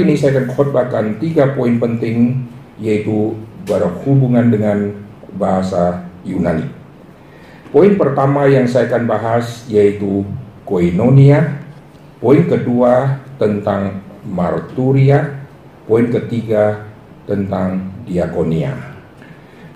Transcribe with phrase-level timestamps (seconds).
[0.00, 2.48] Hari ini saya akan khotbahkan tiga poin penting
[2.80, 3.36] yaitu
[3.68, 4.96] berhubungan dengan
[5.36, 6.72] bahasa Yunani.
[7.68, 10.24] Poin pertama yang saya akan bahas yaitu
[10.64, 11.60] koinonia,
[12.16, 15.44] poin kedua tentang marturia,
[15.84, 16.88] poin ketiga
[17.28, 18.72] tentang diakonia.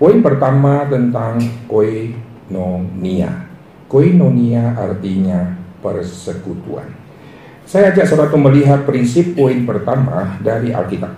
[0.01, 1.37] Poin pertama tentang
[1.69, 3.45] koinonia.
[3.85, 5.53] Koinonia artinya
[5.85, 7.04] persekutuan.
[7.65, 11.17] Saya ajak saudara melihat prinsip poin pertama dari Alkitab.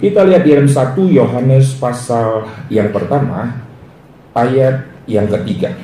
[0.00, 3.60] Kita lihat di dalam 1 Yohanes pasal yang pertama
[4.32, 5.76] ayat yang ketiga.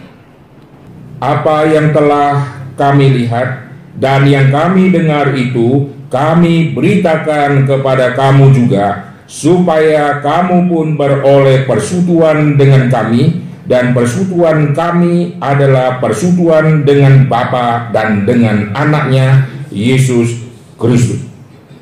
[1.21, 9.17] Apa yang telah kami lihat dan yang kami dengar itu kami beritakan kepada kamu juga
[9.29, 13.42] supaya kamu pun beroleh persekutuan dengan kami
[13.73, 20.45] dan persekutuan kami adalah persekutuan dengan Bapa dan dengan anaknya Yesus
[20.77, 21.25] Kristus.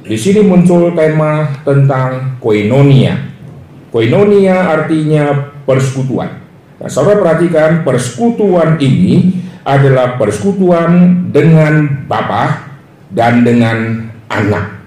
[0.07, 3.19] Di sini muncul tema tentang koinonia.
[3.91, 6.39] Koinonia artinya persekutuan.
[6.79, 12.71] Nah, saudara perhatikan persekutuan ini adalah persekutuan dengan Bapa
[13.11, 14.79] dan dengan anak.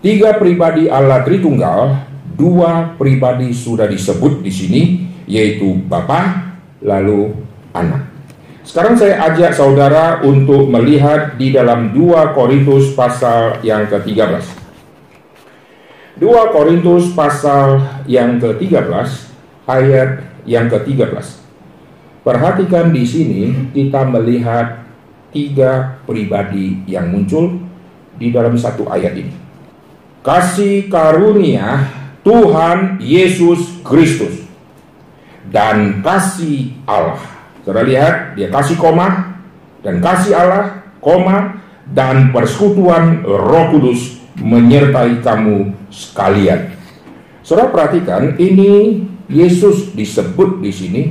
[0.00, 2.08] Tiga pribadi Allah Tritunggal,
[2.40, 6.52] dua pribadi sudah disebut di sini, yaitu Bapa
[6.84, 7.32] lalu
[7.72, 8.12] anak.
[8.62, 14.44] Sekarang saya ajak saudara untuk melihat di dalam 2 Korintus pasal yang ke-13.
[16.20, 19.08] 2 Korintus pasal yang ke-13
[19.66, 20.10] ayat
[20.44, 21.42] yang ke-13.
[22.22, 23.42] Perhatikan di sini
[23.74, 24.86] kita melihat
[25.34, 27.58] tiga pribadi yang muncul
[28.14, 29.34] di dalam satu ayat ini.
[30.22, 31.90] Kasih karunia
[32.22, 34.51] Tuhan Yesus Kristus
[35.50, 37.18] dan kasih Allah.
[37.62, 39.38] Saudara lihat, dia kasih koma
[39.82, 46.74] dan kasih Allah, koma dan persekutuan Roh Kudus menyertai kamu sekalian.
[47.42, 51.02] Saudara perhatikan, ini Yesus disebut di sini,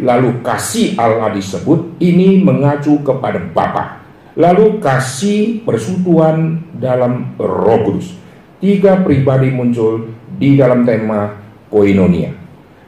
[0.00, 4.00] lalu kasih Allah disebut, ini mengacu kepada Bapa.
[4.40, 8.16] Lalu kasih persekutuan dalam Roh Kudus.
[8.60, 11.32] Tiga pribadi muncul di dalam tema
[11.68, 12.39] koinonia.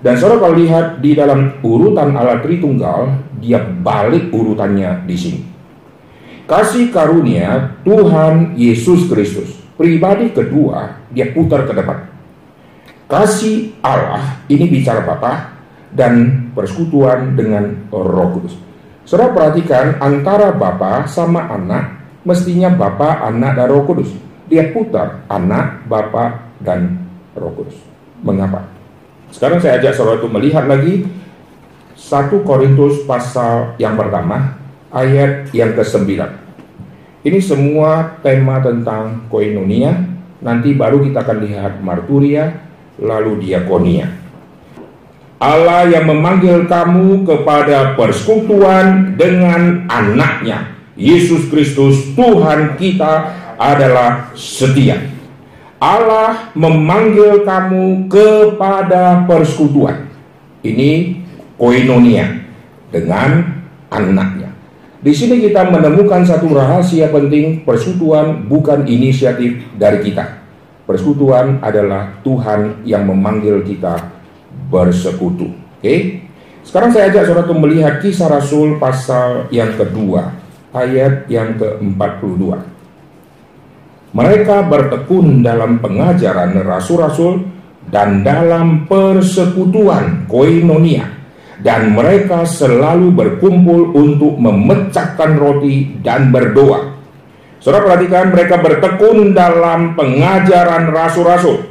[0.03, 5.41] Dan saudara kalau lihat di dalam urutan Allah Tritunggal, dia balik urutannya di sini.
[6.43, 9.63] Kasih karunia Tuhan Yesus Kristus.
[9.79, 12.03] Pribadi kedua, dia putar ke depan.
[13.07, 15.55] Kasih Allah, ini bicara Bapa
[15.95, 18.59] dan persekutuan dengan Roh Kudus.
[19.07, 24.11] Saudara perhatikan antara Bapa sama anak, mestinya Bapa, anak, dan Roh Kudus.
[24.51, 27.07] Dia putar anak, Bapa, dan
[27.39, 27.77] Roh Kudus.
[28.25, 28.72] Mengapa?
[29.33, 31.09] Sekarang saya ajak saudara untuk melihat lagi
[31.97, 34.61] 1 Korintus pasal yang pertama
[34.93, 36.21] ayat yang ke-9.
[37.23, 39.95] Ini semua tema tentang koinonia,
[40.45, 42.61] nanti baru kita akan lihat marturia,
[43.01, 44.11] lalu diakonia.
[45.43, 55.12] Allah yang memanggil kamu kepada persekutuan dengan anaknya, Yesus Kristus Tuhan kita adalah setia.
[55.83, 60.07] Allah memanggil kamu kepada persekutuan.
[60.63, 61.19] Ini
[61.59, 62.47] koinonia
[62.95, 63.43] dengan
[63.91, 64.55] anaknya.
[65.03, 70.39] Di sini kita menemukan satu rahasia penting, persekutuan bukan inisiatif dari kita.
[70.87, 74.07] Persekutuan adalah Tuhan yang memanggil kita
[74.71, 75.51] bersekutu.
[75.83, 76.23] Oke?
[76.63, 80.31] Sekarang saya ajak saudara melihat kisah Rasul pasal yang kedua,
[80.71, 82.71] ayat yang ke-42.
[84.13, 87.49] Mereka bertekun dalam pengajaran rasul-rasul
[87.89, 91.09] dan dalam persekutuan koinonia
[91.63, 96.93] dan mereka selalu berkumpul untuk memecahkan roti dan berdoa.
[97.63, 101.71] Saudara perhatikan mereka bertekun dalam pengajaran rasul-rasul.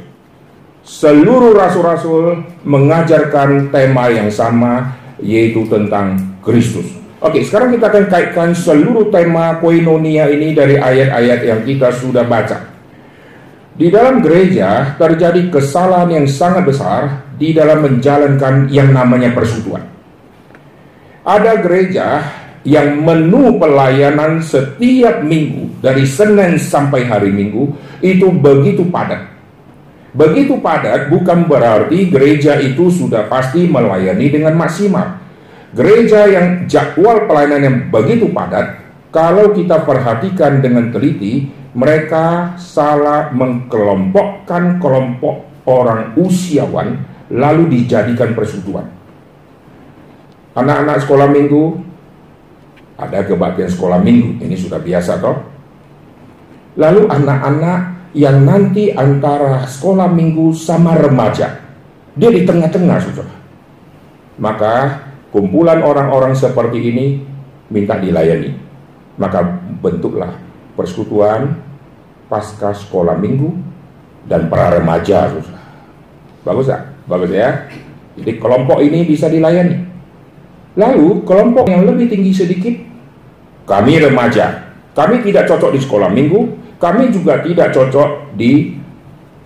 [0.82, 7.01] Seluruh rasul-rasul mengajarkan tema yang sama yaitu tentang Kristus.
[7.22, 12.66] Oke, sekarang kita akan kaitkan seluruh tema koinonia ini dari ayat-ayat yang kita sudah baca.
[13.78, 19.86] Di dalam gereja terjadi kesalahan yang sangat besar di dalam menjalankan yang namanya persekutuan.
[21.22, 22.26] Ada gereja
[22.66, 27.70] yang menu pelayanan setiap minggu dari Senin sampai hari Minggu
[28.02, 29.30] itu begitu padat.
[30.10, 35.21] Begitu padat bukan berarti gereja itu sudah pasti melayani dengan maksimal
[35.72, 38.76] Gereja yang jadwal pelayanan yang begitu padat,
[39.08, 47.00] kalau kita perhatikan dengan teliti, mereka salah mengkelompokkan kelompok orang usiawan
[47.32, 48.92] lalu dijadikan persekutuan.
[50.52, 51.80] Anak-anak sekolah minggu
[53.00, 55.40] ada kebaktian sekolah minggu, ini sudah biasa toh.
[56.76, 57.80] Lalu anak-anak
[58.12, 61.64] yang nanti antara sekolah minggu sama remaja.
[62.12, 63.34] Dia di tengah-tengah, saudara.
[64.36, 64.74] Maka
[65.32, 67.06] kumpulan orang-orang seperti ini
[67.72, 68.52] minta dilayani.
[69.16, 69.42] Maka
[69.80, 70.36] bentuklah
[70.76, 71.56] persekutuan
[72.28, 73.50] pasca sekolah minggu
[74.28, 75.32] dan para remaja.
[76.44, 76.78] Bagus ya?
[77.08, 77.66] Bagus ya?
[78.16, 79.88] Jadi kelompok ini bisa dilayani.
[80.76, 82.72] Lalu kelompok yang lebih tinggi sedikit,
[83.68, 84.72] kami remaja.
[84.92, 86.40] Kami tidak cocok di sekolah minggu,
[86.80, 88.76] kami juga tidak cocok di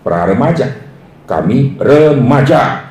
[0.07, 0.71] pra remaja.
[1.27, 2.86] Kami remaja.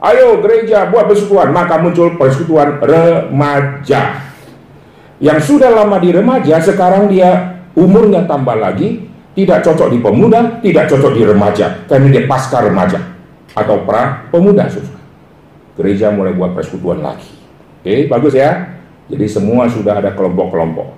[0.00, 4.24] Ayo gereja buat persekutuan, maka muncul persekutuan remaja.
[5.20, 9.04] Yang sudah lama di remaja, sekarang dia umurnya tambah lagi,
[9.36, 12.96] tidak cocok di pemuda, tidak cocok di remaja, karena dia pasca remaja
[13.52, 14.72] atau pra pemuda.
[15.76, 17.28] Gereja mulai buat persekutuan lagi.
[17.84, 18.80] Oke, bagus ya.
[19.12, 20.96] Jadi semua sudah ada kelompok-kelompok.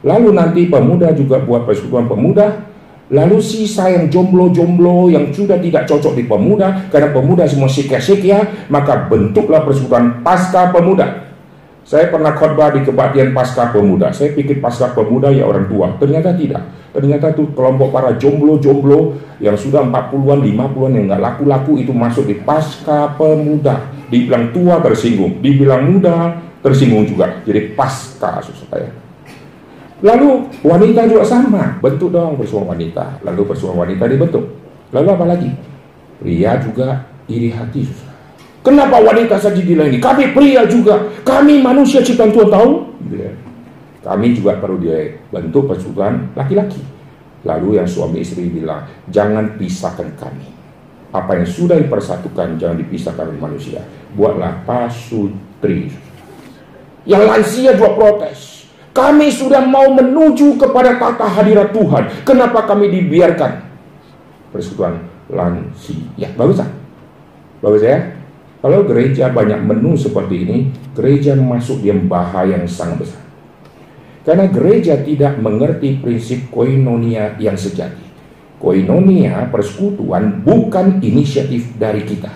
[0.00, 2.69] Lalu nanti pemuda juga buat persekutuan pemuda.
[3.10, 9.10] Lalu sisa yang jomblo-jomblo yang sudah tidak cocok di pemuda karena pemuda semua sikia-sikia, maka
[9.10, 11.34] bentuklah persekutuan pasca pemuda.
[11.82, 14.14] Saya pernah khotbah di kebaktian pasca pemuda.
[14.14, 15.90] Saya pikir pasca pemuda ya orang tua.
[15.98, 16.62] Ternyata tidak.
[16.94, 22.38] Ternyata itu kelompok para jomblo-jomblo yang sudah 40-an, 50-an yang nggak laku-laku itu masuk di
[22.38, 23.90] pasca pemuda.
[24.06, 27.42] Dibilang tua tersinggung, dibilang muda tersinggung juga.
[27.42, 29.09] Jadi pasca susah saya.
[30.00, 33.20] Lalu wanita juga sama, bentuk dong persoalan wanita.
[33.20, 34.44] Lalu persoalan wanita dibentuk.
[34.96, 35.50] Lalu apa lagi?
[36.20, 38.12] Pria juga iri hati susah.
[38.60, 40.00] Kenapa wanita saja dilayani?
[40.00, 41.00] Kami pria juga.
[41.24, 42.70] Kami manusia ciptaan Tuhan tahu.
[43.08, 43.32] Iya.
[44.04, 46.80] Kami juga perlu dibentuk persoalan laki-laki.
[47.44, 50.44] Lalu yang suami istri bilang, jangan pisahkan kami.
[51.10, 53.80] Apa yang sudah dipersatukan jangan dipisahkan oleh manusia.
[54.12, 55.88] Buatlah pasutri.
[57.08, 58.59] Yang lansia juga protes.
[59.00, 62.20] Kami sudah mau menuju kepada tata hadirat Tuhan.
[62.20, 63.64] Kenapa kami dibiarkan?
[64.52, 65.00] Persekutuan
[65.32, 66.28] lansia.
[66.36, 66.68] Bagus tak?
[67.64, 67.96] Bagus ya?
[68.60, 70.56] Kalau gereja banyak menu seperti ini,
[70.92, 73.24] gereja masuk di bahaya yang sangat besar.
[74.20, 78.04] Karena gereja tidak mengerti prinsip koinonia yang sejati.
[78.60, 82.28] Koinonia, persekutuan, bukan inisiatif dari kita.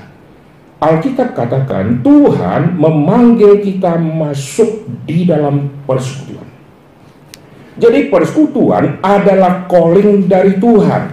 [0.80, 6.53] Alkitab katakan Tuhan memanggil kita masuk di dalam persekutuan.
[7.74, 11.10] Jadi persekutuan adalah calling dari Tuhan.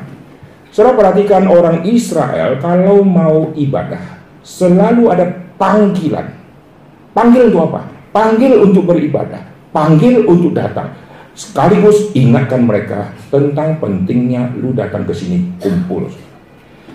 [0.71, 3.99] Saudara perhatikan orang Israel kalau mau ibadah
[4.45, 5.25] selalu ada
[5.57, 6.31] panggilan.
[7.11, 7.81] Panggil untuk apa?
[8.15, 9.41] Panggil untuk beribadah,
[9.75, 10.95] panggil untuk datang.
[11.31, 16.07] Sekaligus ingatkan mereka tentang pentingnya lu datang ke sini kumpul.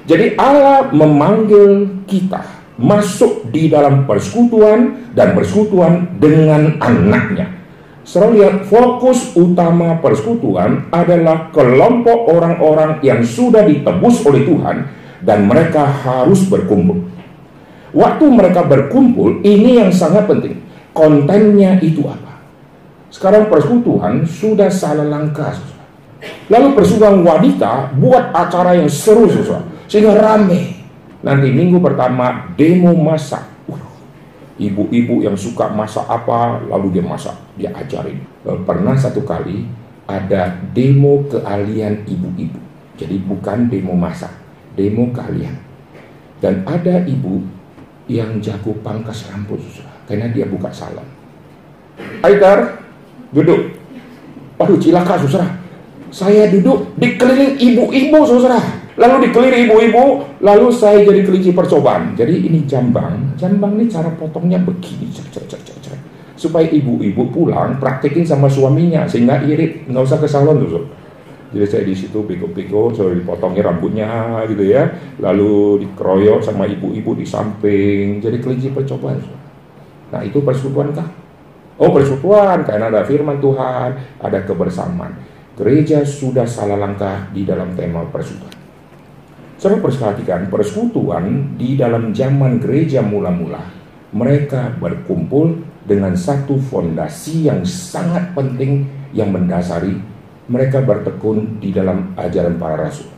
[0.07, 2.45] Jadi Allah memanggil kita
[2.77, 7.49] masuk di dalam persekutuan dan persekutuan dengan anaknya.
[8.07, 14.87] Saudara lihat fokus utama persekutuan adalah kelompok orang-orang yang sudah ditebus oleh Tuhan
[15.27, 17.03] dan mereka harus berkumpul.
[17.91, 20.63] Waktu mereka berkumpul, ini yang sangat penting.
[20.95, 22.39] Kontennya itu apa?
[23.11, 25.59] Sekarang persekutuan sudah salah langkah.
[26.47, 29.27] Lalu persekutuan wanita buat acara yang seru,
[29.91, 30.79] sehingga rame.
[31.27, 33.56] Nanti minggu pertama demo masak
[34.57, 38.21] ibu-ibu yang suka masak apa lalu dia masak dia ajarin.
[38.45, 39.69] Eh, pernah satu kali
[40.09, 42.61] ada demo keahlian ibu-ibu.
[42.97, 44.33] Jadi bukan demo masak
[44.77, 45.57] demo keahlian.
[46.41, 47.41] Dan ada ibu
[48.07, 49.59] yang jago pangkas rambut
[50.07, 51.09] karena dia buka salon.
[52.23, 52.81] Aitar
[53.33, 53.73] duduk.
[54.57, 55.49] Aduh cilaka susah.
[56.09, 60.05] Saya duduk dikeliling ibu-ibu susah Lalu dikelilingi ibu-ibu,
[60.41, 62.17] lalu saya jadi kelinci percobaan.
[62.17, 65.99] Jadi ini jambang, jambang ini cara potongnya begini, cek, cek, cek, cek, cek.
[66.37, 70.85] supaya ibu-ibu pulang praktekin sama suaminya sehingga irit, nggak usah ke salon tuh.
[71.57, 77.25] Jadi saya di situ piko-piko, saya dipotongnya rambutnya gitu ya, lalu dikeroyok sama ibu-ibu di
[77.25, 79.17] samping, jadi kelinci percobaan.
[80.13, 81.09] Nah itu persekutuan kah?
[81.81, 85.17] Oh persekutuan, karena ada firman Tuhan, ada kebersamaan.
[85.57, 88.56] Gereja sudah salah langkah di dalam tema persekutuan.
[89.57, 93.65] Saya perhatikan persekutuan di dalam zaman gereja mula-mula.
[94.13, 98.85] Mereka berkumpul dengan satu fondasi yang sangat penting
[99.17, 99.97] yang mendasari
[100.47, 103.11] mereka bertekun di dalam ajaran para rasul.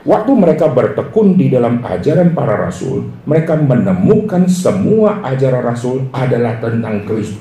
[0.00, 7.04] Waktu mereka bertekun di dalam ajaran para rasul, mereka menemukan semua ajaran rasul adalah tentang
[7.04, 7.36] Kristus.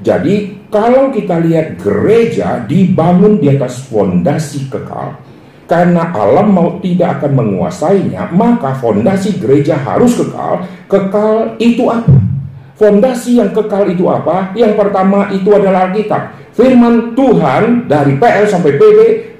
[0.00, 5.14] Jadi, kalau kita lihat gereja dibangun di atas fondasi kekal,
[5.64, 10.64] karena alam mau tidak akan menguasainya, maka fondasi gereja harus kekal.
[10.88, 12.12] Kekal itu apa?
[12.74, 14.52] Fondasi yang kekal itu apa?
[14.52, 16.52] Yang pertama itu adalah Alkitab.
[16.52, 18.98] Firman Tuhan dari PL sampai PB,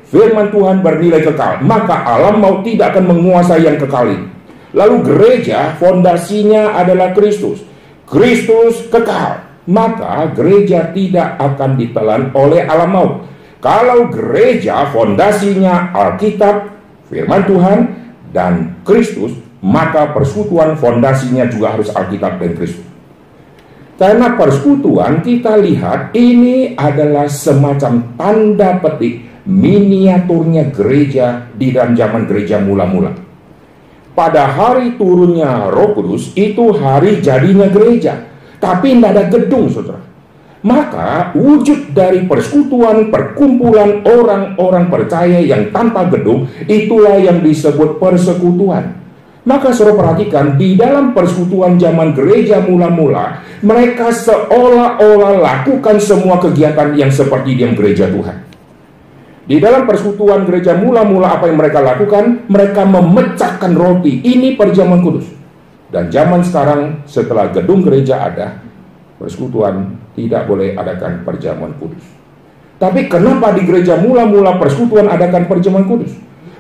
[0.09, 4.27] firman Tuhan bernilai kekal, maka alam maut tidak akan menguasai yang kekal ini.
[4.75, 7.63] Lalu gereja fondasinya adalah Kristus.
[8.09, 13.15] Kristus kekal, maka gereja tidak akan ditelan oleh alam maut.
[13.65, 16.69] Kalau gereja fondasinya Alkitab,
[17.09, 17.79] firman Tuhan,
[18.29, 19.33] dan Kristus,
[19.65, 22.85] maka persekutuan fondasinya juga harus Alkitab dan Kristus.
[23.97, 32.61] Karena persekutuan kita lihat ini adalah semacam tanda petik miniaturnya gereja di dalam zaman gereja
[32.61, 33.17] mula-mula.
[34.13, 38.29] Pada hari turunnya roh kudus itu hari jadinya gereja.
[38.61, 40.14] Tapi tidak ada gedung saudara.
[40.65, 48.97] Maka wujud dari persekutuan perkumpulan orang-orang percaya yang tanpa gedung itulah yang disebut persekutuan.
[49.45, 57.13] Maka suruh perhatikan di dalam persekutuan zaman gereja mula-mula mereka seolah-olah lakukan semua kegiatan yang
[57.13, 58.37] seperti di gereja Tuhan.
[59.45, 62.49] Di dalam persekutuan gereja mula-mula apa yang mereka lakukan?
[62.49, 64.25] Mereka memecahkan roti.
[64.25, 65.29] Ini perjamuan kudus.
[65.93, 68.65] Dan zaman sekarang setelah gedung gereja ada,
[69.21, 72.03] persekutuan tidak boleh adakan perjamuan kudus.
[72.79, 76.15] Tapi kenapa di gereja mula-mula persekutuan adakan perjamuan kudus?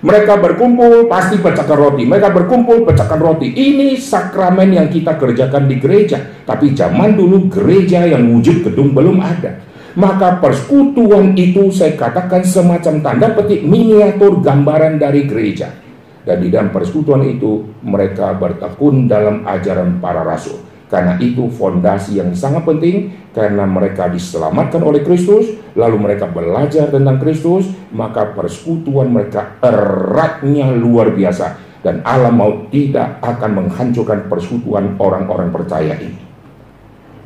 [0.04, 2.04] Mereka berkumpul pasti pecahkan roti.
[2.04, 3.56] Mereka berkumpul pecahkan roti.
[3.56, 6.20] Ini sakramen yang kita kerjakan di gereja.
[6.44, 9.64] Tapi zaman dulu gereja yang wujud gedung belum ada.
[9.96, 15.72] Maka persekutuan itu saya katakan semacam tanda petik miniatur gambaran dari gereja.
[16.20, 20.73] Dan di dalam persekutuan itu mereka bertekun dalam ajaran para rasul.
[20.94, 27.18] Karena itu fondasi yang sangat penting karena mereka diselamatkan oleh Kristus, lalu mereka belajar tentang
[27.18, 35.50] Kristus, maka persekutuan mereka eratnya luar biasa dan alam maut tidak akan menghancurkan persekutuan orang-orang
[35.50, 36.22] percaya ini.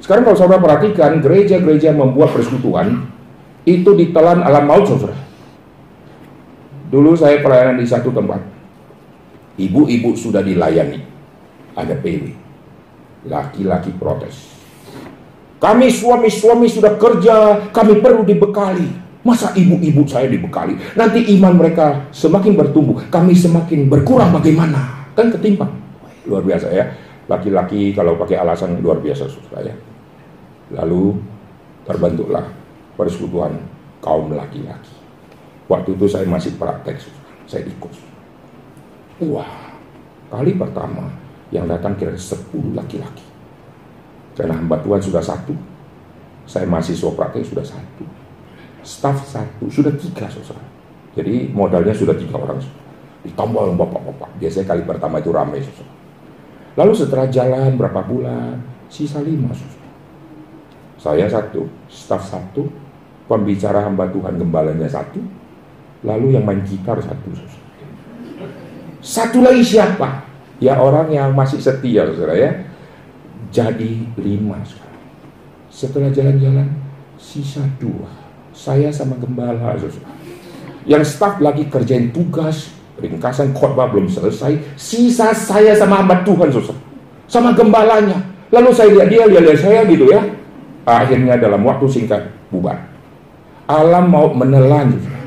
[0.01, 3.05] Sekarang kalau saudara perhatikan gereja-gereja membuat persekutuan
[3.69, 5.29] itu ditelan alam maut saudara.
[6.89, 8.41] Dulu saya pelayanan di satu tempat.
[9.61, 11.05] Ibu-ibu sudah dilayani.
[11.77, 12.48] Ada PW
[13.27, 14.59] Laki-laki protes.
[15.59, 18.87] Kami suami-suami sudah kerja, kami perlu dibekali.
[19.27, 20.79] Masa ibu-ibu saya dibekali?
[20.95, 25.11] Nanti iman mereka semakin bertumbuh, kami semakin berkurang bagaimana?
[25.19, 25.75] Kan ketimpang.
[26.31, 26.95] Luar biasa ya.
[27.27, 29.75] Laki-laki kalau pakai alasan luar biasa susah ya.
[30.79, 31.19] Lalu
[31.85, 32.47] terbentuklah
[32.95, 33.59] persekutuan
[33.99, 34.95] kaum laki-laki.
[35.69, 37.03] Waktu itu saya masih praktek,
[37.45, 37.93] saya ikut.
[39.29, 39.75] Wah,
[40.31, 41.11] kali pertama
[41.49, 43.25] yang datang kira 10 laki-laki.
[44.37, 45.57] Karena hamba Tuhan sudah satu.
[46.49, 48.05] Saya mahasiswa praktek sudah satu.
[48.87, 50.65] Staff satu, sudah tiga saudara.
[51.19, 52.63] Jadi modalnya sudah tiga orang.
[53.27, 54.31] Ditambah bapak-bapak.
[54.39, 55.93] Biasanya kali pertama itu ramai saudara.
[56.79, 58.55] Lalu setelah jalan berapa bulan,
[58.87, 59.91] sisa lima saudara.
[60.99, 62.71] Saya satu, staff satu,
[63.27, 65.19] pembicara hamba Tuhan gembalanya satu,
[66.07, 67.67] lalu yang main gitar satu saudara.
[69.03, 70.28] Satu lagi siapa?
[70.59, 72.51] Ya orang yang masih setia saudara ya.
[73.55, 75.03] Jadi lima sekarang.
[75.71, 76.69] Setelah jalan-jalan
[77.15, 78.11] sisa dua.
[78.51, 80.11] Saya sama gembala saudara.
[80.83, 84.75] Yang staf lagi kerjain tugas, ringkasan khotbah belum selesai.
[84.75, 86.83] Sisa saya sama hamba Tuhan saudara.
[87.31, 88.19] Sama gembalanya.
[88.49, 90.25] Lalu saya lihat dia, lihat-lihat saya gitu ya.
[90.89, 92.89] Akhirnya dalam waktu singkat bubar.
[93.69, 95.18] Alam mau menelan saudara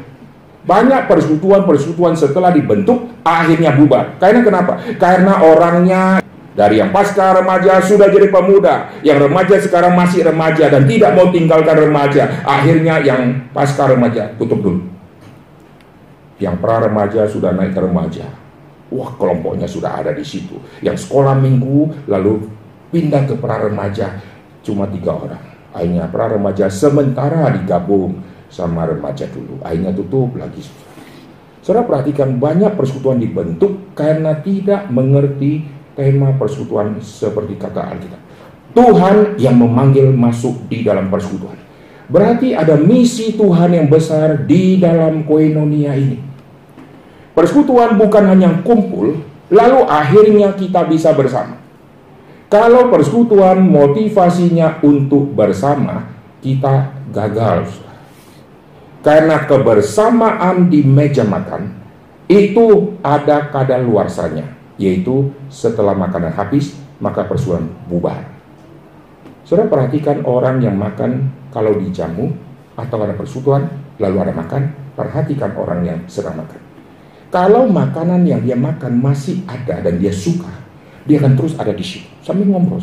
[0.62, 4.18] banyak persekutuan-persekutuan setelah dibentuk akhirnya bubar.
[4.22, 4.74] Karena kenapa?
[5.02, 10.84] Karena orangnya dari yang pasca remaja sudah jadi pemuda, yang remaja sekarang masih remaja dan
[10.86, 12.44] tidak mau tinggalkan remaja.
[12.44, 14.82] Akhirnya yang pasca remaja tutup dulu.
[16.42, 18.26] Yang pra remaja sudah naik ke remaja.
[18.92, 20.58] Wah, kelompoknya sudah ada di situ.
[20.82, 22.50] Yang sekolah minggu lalu
[22.92, 24.20] pindah ke pra remaja
[24.66, 25.44] cuma tiga orang.
[25.72, 28.20] Akhirnya pra remaja sementara digabung
[28.52, 29.64] sama remaja dulu.
[29.64, 30.62] Akhirnya tutup lagi.
[31.64, 35.66] Saudara perhatikan banyak persekutuan dibentuk karena tidak mengerti
[35.96, 38.22] tema persekutuan seperti kata Alkitab.
[38.72, 41.60] Tuhan yang memanggil masuk di dalam persekutuan.
[42.12, 46.20] Berarti ada misi Tuhan yang besar di dalam koinonia ini.
[47.32, 49.16] Persekutuan bukan hanya kumpul,
[49.48, 51.56] lalu akhirnya kita bisa bersama.
[52.52, 56.12] Kalau persekutuan motivasinya untuk bersama,
[56.44, 57.91] kita gagal.
[59.02, 61.74] Karena kebersamaan di meja makan
[62.30, 64.46] itu ada kadar luarsanya,
[64.78, 68.30] yaitu setelah makanan habis maka persoalan bubar.
[69.42, 72.32] Saudara perhatikan orang yang makan kalau dijamu
[72.78, 73.68] atau ada persekutuan
[73.98, 76.62] lalu ada makan, perhatikan orang yang sedang makan.
[77.34, 80.52] Kalau makanan yang dia makan masih ada dan dia suka,
[81.10, 82.80] dia akan terus ada di situ sambil ngobrol.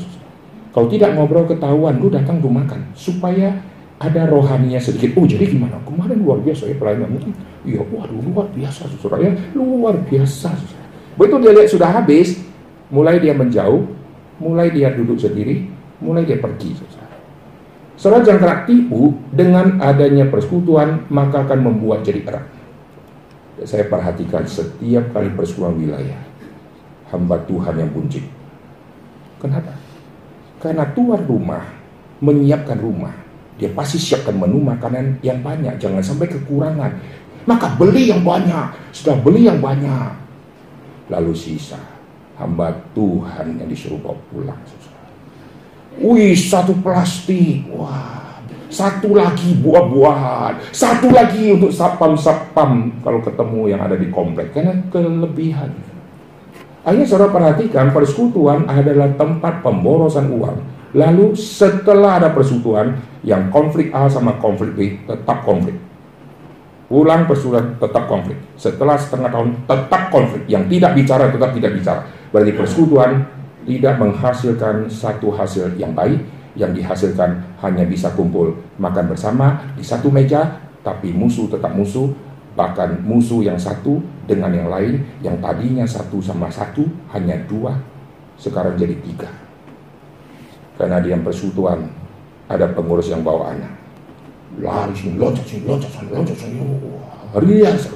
[0.74, 3.54] Kalau tidak ngobrol ketahuan, lu datang lu makan supaya
[3.98, 5.18] ada rohaninya sedikit.
[5.18, 5.82] Oh jadi gimana?
[5.82, 7.34] Kemarin luar biasa ya pelayanan mungkin.
[7.66, 10.54] Iya, waduh luar biasa saudara ya, luar biasa.
[11.18, 12.38] Begitu dia lihat sudah habis,
[12.94, 13.82] mulai dia menjauh,
[14.38, 15.66] mulai dia duduk sendiri,
[15.98, 16.78] mulai dia pergi.
[16.78, 17.16] Saudara.
[17.98, 22.46] Saudara jangan kena tipu dengan adanya persekutuan maka akan membuat jadi erat.
[23.66, 26.22] Saya perhatikan setiap kali persekutuan wilayah,
[27.10, 28.22] hamba Tuhan yang buncit.
[29.42, 29.74] Kenapa?
[30.62, 31.66] Karena tuan rumah
[32.22, 33.14] menyiapkan rumah,
[33.58, 36.94] dia pasti siapkan menu makanan yang banyak, jangan sampai kekurangan.
[37.44, 40.14] Maka beli yang banyak, sudah beli yang banyak.
[41.10, 41.80] Lalu sisa,
[42.38, 44.60] hamba Tuhan yang disuruh bawa pulang.
[45.98, 48.38] Wih, satu plastik, wah,
[48.70, 55.74] satu lagi buah-buahan, satu lagi untuk sapam-sapam kalau ketemu yang ada di komplek, karena kelebihan.
[56.86, 60.77] Akhirnya saudara perhatikan persekutuan adalah tempat pemborosan uang.
[60.96, 65.76] Lalu setelah ada persekutuan yang konflik A sama konflik B tetap konflik.
[66.88, 68.40] Pulang persekutuan tetap konflik.
[68.56, 70.48] Setelah setengah tahun tetap konflik.
[70.48, 72.00] Yang tidak bicara tetap tidak bicara.
[72.32, 73.10] Berarti persekutuan
[73.68, 76.24] tidak menghasilkan satu hasil yang baik.
[76.56, 82.10] Yang dihasilkan hanya bisa kumpul makan bersama di satu meja, tapi musuh tetap musuh,
[82.58, 86.82] bahkan musuh yang satu dengan yang lain yang tadinya satu sama satu
[87.14, 87.78] hanya dua
[88.34, 89.30] sekarang jadi tiga
[90.78, 91.90] karena dia persekutuan
[92.46, 93.74] ada pengurus yang bawa anak.
[94.62, 96.58] Lari sini loncat sini loncat sini loncat sini.
[97.36, 97.92] Rias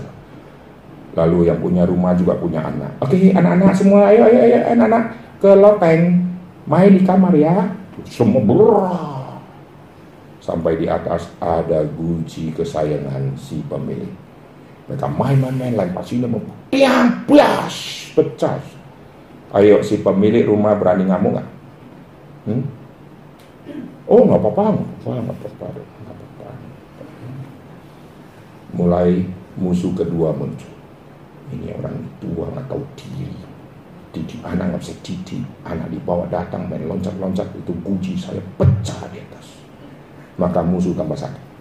[1.17, 2.93] lalu yang punya rumah juga punya anak.
[3.01, 5.05] Oke anak-anak semua ayo ayo ayo anak-anak
[5.41, 6.03] ke loteng
[6.67, 7.71] main di kamar ya.
[8.11, 9.39] Semua berah.
[10.43, 14.11] Sampai di atas ada guci kesayangan si pemilik.
[14.91, 16.27] Mereka main-main-main lempar sini
[16.75, 18.59] yang plus pecah.
[19.55, 21.49] Ayo si pemilik rumah berani ngamuk nggak?
[22.43, 22.63] Hmm?
[24.11, 26.49] Oh nggak apa-apa, nggak apa-apa, nggak apa-apa.
[28.75, 29.23] Mulai
[29.55, 30.73] musuh kedua muncul.
[31.55, 33.37] Ini orang tua nggak tahu diri.
[34.13, 35.45] Didik anak nggak bisa didik.
[35.63, 39.47] Anak dibawa datang main loncat-loncat itu guji saya pecah di atas.
[40.41, 41.53] Maka musuh tambah sakit.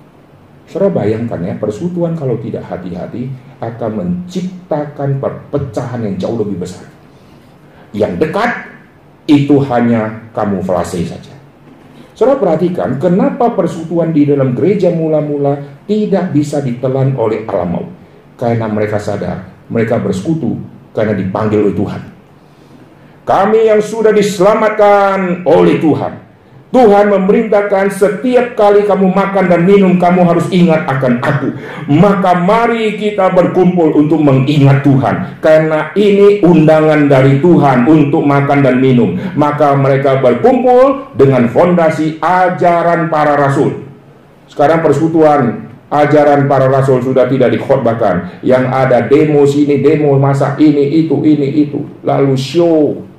[0.72, 3.28] Saudara bayangkan ya, persekutuan kalau tidak hati-hati
[3.60, 6.88] akan menciptakan perpecahan yang jauh lebih besar.
[7.92, 8.71] Yang dekat
[9.32, 11.32] itu hanya kamuflase saja.
[12.12, 17.90] Saudara perhatikan kenapa persekutuan di dalam gereja mula-mula tidak bisa ditelan oleh alam maut.
[18.36, 20.60] Karena mereka sadar mereka bersekutu
[20.92, 22.02] karena dipanggil oleh Tuhan.
[23.24, 26.14] Kami yang sudah diselamatkan oleh Tuhan
[26.72, 31.52] Tuhan memerintahkan setiap kali kamu makan dan minum kamu harus ingat akan aku.
[31.92, 35.44] Maka mari kita berkumpul untuk mengingat Tuhan.
[35.44, 39.20] Karena ini undangan dari Tuhan untuk makan dan minum.
[39.36, 43.84] Maka mereka berkumpul dengan fondasi ajaran para rasul.
[44.48, 48.40] Sekarang persekutuan ajaran para rasul sudah tidak dikhotbahkan.
[48.48, 51.84] Yang ada demo sini, demo masa ini, itu, ini, itu.
[52.08, 53.11] Lalu show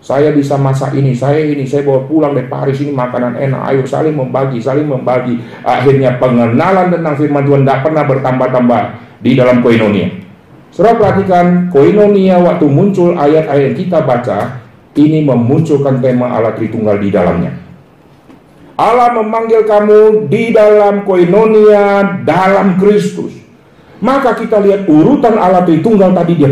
[0.00, 3.60] saya bisa masak ini, saya ini, saya bawa pulang dari Paris ini makanan enak.
[3.68, 5.36] Ayo saling membagi, saling membagi.
[5.60, 8.82] Akhirnya pengenalan tentang firman Tuhan tidak pernah bertambah-tambah
[9.20, 10.08] di dalam koinonia.
[10.72, 14.64] Saudara perhatikan koinonia waktu muncul ayat-ayat kita baca,
[14.96, 17.52] ini memunculkan tema Allah Tritunggal di dalamnya.
[18.80, 23.36] Allah memanggil kamu di dalam koinonia dalam Kristus.
[24.00, 26.48] Maka kita lihat urutan Allah Tritunggal tadi dia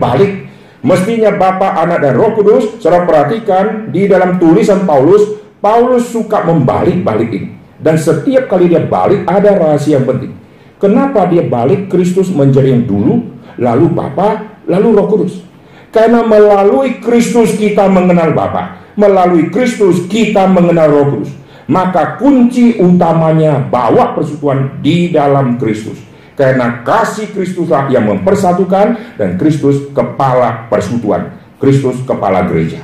[0.00, 0.49] balik
[0.80, 7.30] Mestinya Bapa, Anak, dan Roh Kudus, saudara perhatikan di dalam tulisan Paulus, Paulus suka membalik-balik
[7.36, 7.48] ini.
[7.76, 10.32] Dan setiap kali dia balik ada rahasia yang penting.
[10.80, 13.28] Kenapa dia balik Kristus menjadi yang dulu,
[13.60, 15.44] lalu Bapa, lalu Roh Kudus?
[15.92, 21.30] Karena melalui Kristus kita mengenal Bapa, melalui Kristus kita mengenal Roh Kudus.
[21.68, 26.09] Maka kunci utamanya bawa persekutuan di dalam Kristus.
[26.40, 31.36] Karena kasih Kristuslah yang mempersatukan dan Kristus kepala persekutuan.
[31.60, 32.80] Kristus kepala gereja.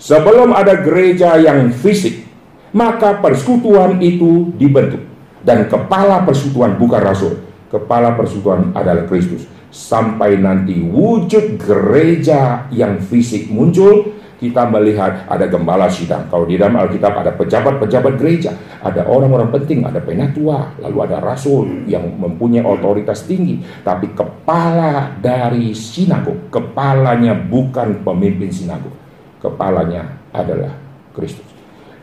[0.00, 2.24] Sebelum ada gereja yang fisik,
[2.72, 5.04] maka persekutuan itu dibentuk.
[5.44, 7.36] Dan kepala persekutuan bukan rasul.
[7.68, 9.44] Kepala persekutuan adalah Kristus.
[9.68, 16.28] Sampai nanti wujud gereja yang fisik muncul, kita melihat ada gembala sidang.
[16.28, 18.52] Kalau di dalam Alkitab ada pejabat-pejabat gereja,
[18.84, 23.64] ada orang-orang penting, ada penatua, lalu ada rasul yang mempunyai otoritas tinggi.
[23.80, 28.92] Tapi kepala dari sinagog, kepalanya bukan pemimpin sinagog.
[29.40, 30.76] Kepalanya adalah
[31.16, 31.48] Kristus.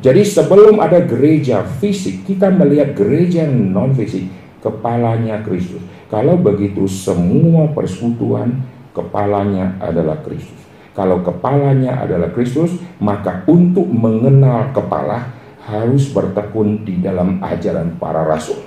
[0.04, 4.26] Jadi sebelum ada gereja fisik, kita melihat gereja non fisik,
[4.60, 5.80] kepalanya Kristus.
[6.10, 10.63] Kalau begitu semua persekutuan kepalanya adalah Kristus.
[10.94, 12.70] Kalau kepalanya adalah Kristus,
[13.02, 15.26] maka untuk mengenal kepala
[15.66, 18.62] harus bertekun di dalam ajaran para rasul.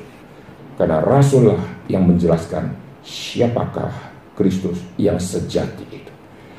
[0.75, 2.75] Karena rasullah yang menjelaskan
[3.07, 3.95] siapakah
[4.35, 6.13] Kristus yang sejati itu.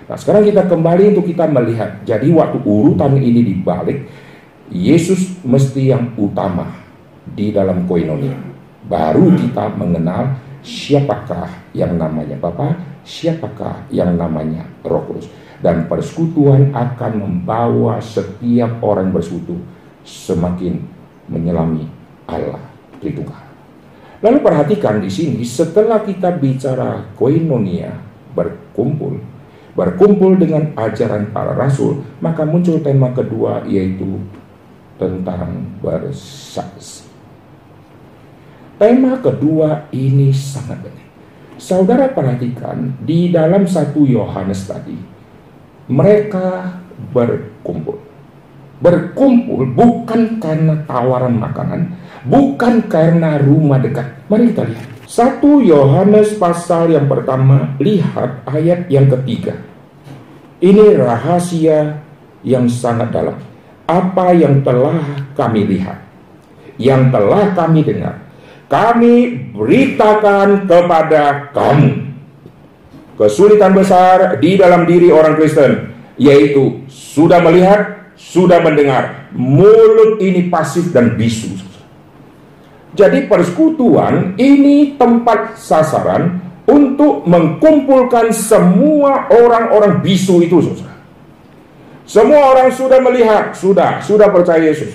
[0.08, 2.02] Nah sekarang kita kembali untuk kita melihat.
[2.08, 4.08] Jadi waktu urutan ini dibalik,
[4.72, 6.72] Yesus mesti yang utama
[7.28, 8.40] di dalam koinonia.
[8.88, 12.72] Baru kita mengenal siapakah yang namanya Bapa,
[13.04, 15.28] siapakah yang namanya Roh Kudus.
[15.58, 19.58] Dan persekutuan akan membawa setiap orang bersekutu
[20.06, 20.86] semakin
[21.28, 21.90] menyelami
[22.30, 22.62] Allah
[22.98, 23.46] Tritunggal.
[24.22, 27.94] Lalu perhatikan di sini setelah kita bicara koinonia
[28.34, 29.22] berkumpul,
[29.78, 34.18] berkumpul dengan ajaran para rasul, maka muncul tema kedua yaitu
[34.98, 37.06] tentang bersaksi.
[38.78, 41.10] Tema kedua ini sangat penting.
[41.58, 45.17] Saudara perhatikan di dalam satu Yohanes tadi,
[45.88, 46.78] mereka
[47.16, 48.00] berkumpul.
[48.78, 51.98] Berkumpul bukan karena tawaran makanan,
[52.30, 54.06] bukan karena rumah dekat.
[54.30, 54.88] Mari kita lihat.
[55.08, 59.56] Satu Yohanes pasal yang pertama, lihat ayat yang ketiga.
[60.62, 62.04] Ini rahasia
[62.44, 63.40] yang sangat dalam.
[63.88, 65.00] Apa yang telah
[65.34, 66.04] kami lihat,
[66.76, 68.20] yang telah kami dengar,
[68.68, 72.07] kami beritakan kepada kamu.
[73.18, 75.90] Kesulitan besar di dalam diri orang Kristen,
[76.22, 79.34] yaitu sudah melihat, sudah mendengar.
[79.34, 81.58] Mulut ini pasif dan bisu.
[82.94, 90.98] Jadi persekutuan ini tempat sasaran untuk mengkumpulkan semua orang-orang bisu itu, saudara.
[92.06, 94.94] Semua orang sudah melihat, sudah, sudah percaya Yesus.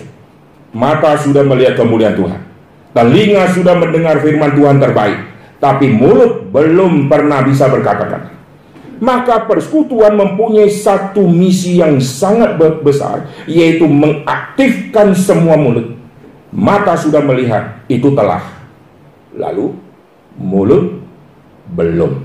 [0.73, 2.41] Mata sudah melihat kemuliaan Tuhan.
[2.93, 5.32] Telinga sudah mendengar firman Tuhan terbaik.
[5.62, 8.42] Tapi mulut belum pernah bisa berkata-kata
[9.03, 12.55] maka persekutuan mempunyai satu misi yang sangat
[12.87, 15.98] besar, yaitu mengaktifkan semua mulut.
[16.55, 18.38] Mata sudah melihat, itu telah.
[19.35, 19.75] Lalu,
[20.38, 21.03] mulut
[21.75, 22.22] belum.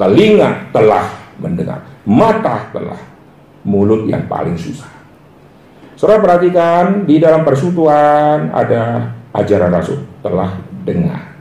[0.00, 1.84] Telinga telah mendengar.
[2.08, 2.98] Mata telah.
[3.62, 4.88] Mulut yang paling susah.
[5.94, 10.00] Saudara perhatikan, di dalam persekutuan ada ajaran rasul.
[10.24, 10.56] Telah
[10.88, 11.31] dengar.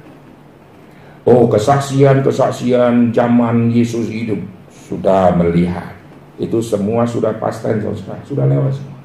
[1.21, 4.41] Oh kesaksian-kesaksian zaman Yesus hidup
[4.89, 5.93] sudah melihat.
[6.41, 8.99] Itu semua sudah pasten saudara, sudah lewat semua.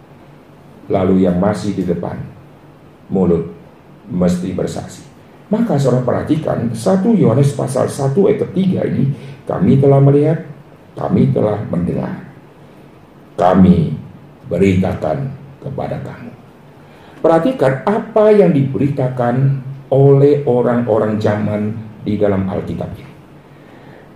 [0.88, 2.16] Lalu yang masih di depan,
[3.12, 3.52] mulut
[4.09, 5.05] mesti bersaksi.
[5.52, 9.12] Maka saudara perhatikan, satu Yohanes pasal 1 ayat ketiga ini,
[9.44, 10.42] kami telah melihat,
[10.96, 12.24] kami telah mendengar.
[13.37, 13.92] Kami
[14.48, 15.29] beritakan
[15.61, 16.33] kepada kamu.
[17.20, 19.61] Perhatikan apa yang diberitakan
[19.92, 23.14] oleh orang-orang zaman di dalam Alkitab ini.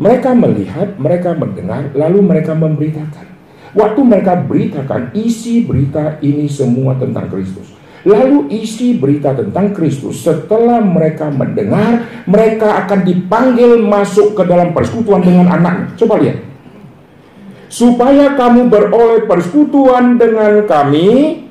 [0.01, 3.27] Mereka melihat, mereka mendengar, lalu mereka memberitakan.
[3.77, 7.77] Waktu mereka beritakan, isi berita ini semua tentang Kristus.
[8.09, 15.21] Lalu isi berita tentang Kristus setelah mereka mendengar, mereka akan dipanggil masuk ke dalam persekutuan
[15.21, 15.93] dengan anaknya.
[16.01, 16.41] Coba lihat.
[17.69, 21.45] Supaya kamu beroleh persekutuan dengan kami,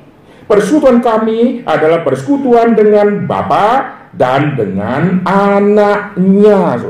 [0.50, 6.82] persekutuan kami adalah persekutuan dengan Bapa dan dengan anaknya.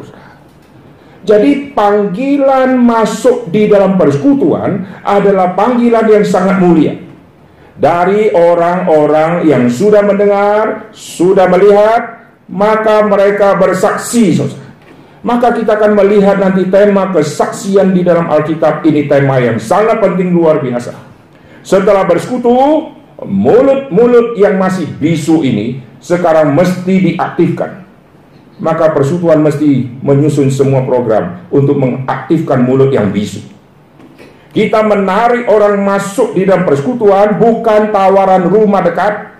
[1.21, 6.97] Jadi panggilan masuk di dalam persekutuan adalah panggilan yang sangat mulia.
[7.81, 14.37] Dari orang-orang yang sudah mendengar, sudah melihat, maka mereka bersaksi.
[15.21, 20.33] Maka kita akan melihat nanti tema kesaksian di dalam Alkitab ini tema yang sangat penting
[20.33, 20.97] luar biasa.
[21.61, 22.89] Setelah bersekutu,
[23.21, 27.87] mulut-mulut yang masih bisu ini sekarang mesti diaktifkan.
[28.61, 33.41] Maka persekutuan mesti menyusun semua program untuk mengaktifkan mulut yang bisu.
[34.53, 39.33] Kita menarik orang masuk di dalam persekutuan bukan tawaran rumah dekat.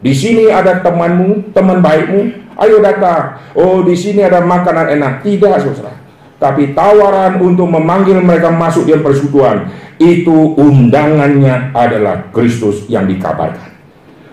[0.00, 2.20] Di sini ada temanmu, teman baikmu,
[2.64, 3.42] ayo datang.
[3.52, 5.12] Oh, di sini ada makanan enak.
[5.20, 5.92] Tidak, saudara.
[6.36, 9.56] Tapi tawaran untuk memanggil mereka masuk di dalam persekutuan
[9.96, 13.75] itu undangannya adalah Kristus yang dikabarkan.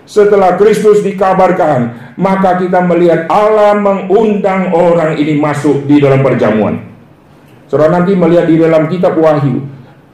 [0.04, 6.76] Setelah Kristus dikabarkan, maka kita melihat Allah mengundang orang ini masuk di dalam perjamuan.
[7.64, 9.64] Saudara nanti melihat di dalam kitab Wahyu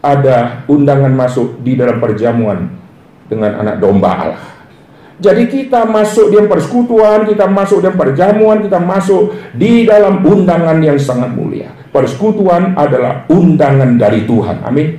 [0.00, 2.70] ada undangan masuk di dalam perjamuan
[3.26, 4.44] dengan anak domba Allah.
[5.20, 10.96] Jadi kita masuk di persekutuan, kita masuk di perjamuan, kita masuk di dalam undangan yang
[10.96, 11.68] sangat mulia.
[11.92, 14.64] Persekutuan adalah undangan dari Tuhan.
[14.64, 14.96] Amin.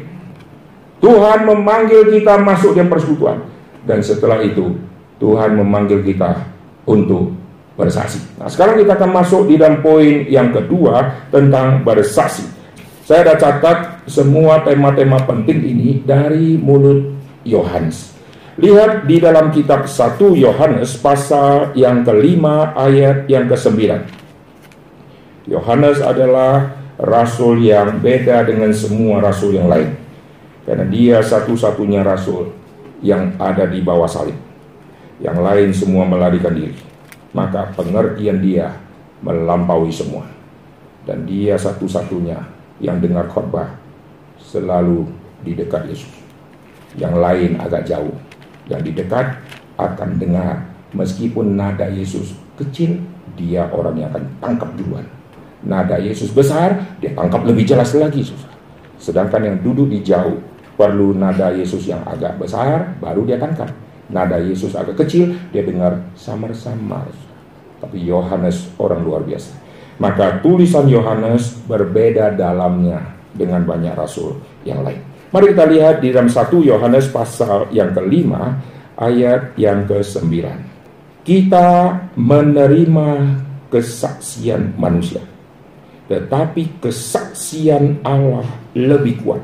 [1.02, 3.51] Tuhan memanggil kita masuk di persekutuan.
[3.86, 4.78] Dan setelah itu
[5.18, 6.46] Tuhan memanggil kita
[6.86, 7.34] untuk
[7.78, 8.22] bersaksi.
[8.38, 12.46] Nah, sekarang kita akan masuk di dalam poin yang kedua tentang bersaksi.
[13.02, 18.14] Saya ada catat semua tema-tema penting ini dari mulut Yohanes.
[18.62, 24.06] Lihat di dalam kitab 1 Yohanes pasal yang kelima ayat yang kesembilan.
[25.50, 29.98] Yohanes adalah rasul yang beda dengan semua rasul yang lain.
[30.62, 32.61] Karena dia satu-satunya rasul
[33.02, 34.38] yang ada di bawah salib.
[35.22, 36.78] Yang lain semua melarikan diri.
[37.34, 38.74] Maka pengertian dia
[39.22, 40.26] melampaui semua.
[41.06, 42.38] Dan dia satu-satunya
[42.82, 43.78] yang dengar khotbah
[44.42, 45.06] selalu
[45.42, 46.14] di dekat Yesus.
[46.98, 48.14] Yang lain agak jauh
[48.72, 49.42] yang di dekat
[49.76, 50.64] akan dengar
[50.96, 55.08] meskipun nada Yesus kecil dia orang yang akan tangkap duluan
[55.66, 58.52] nada Yesus besar dia tangkap lebih jelas lagi susah
[59.02, 60.38] sedangkan yang duduk di jauh
[60.82, 63.70] perlu nada Yesus yang agak besar baru dia tangkap
[64.10, 67.06] nada Yesus agak kecil dia dengar samar-samar
[67.78, 69.54] tapi Yohanes orang luar biasa
[70.02, 76.28] maka tulisan Yohanes berbeda dalamnya dengan banyak rasul yang lain Mari kita lihat di dalam
[76.28, 78.60] 1 Yohanes pasal yang kelima
[79.00, 80.28] ayat yang ke-9.
[81.24, 83.10] Kita menerima
[83.72, 85.24] kesaksian manusia.
[86.12, 88.44] Tetapi kesaksian Allah
[88.76, 89.40] lebih kuat.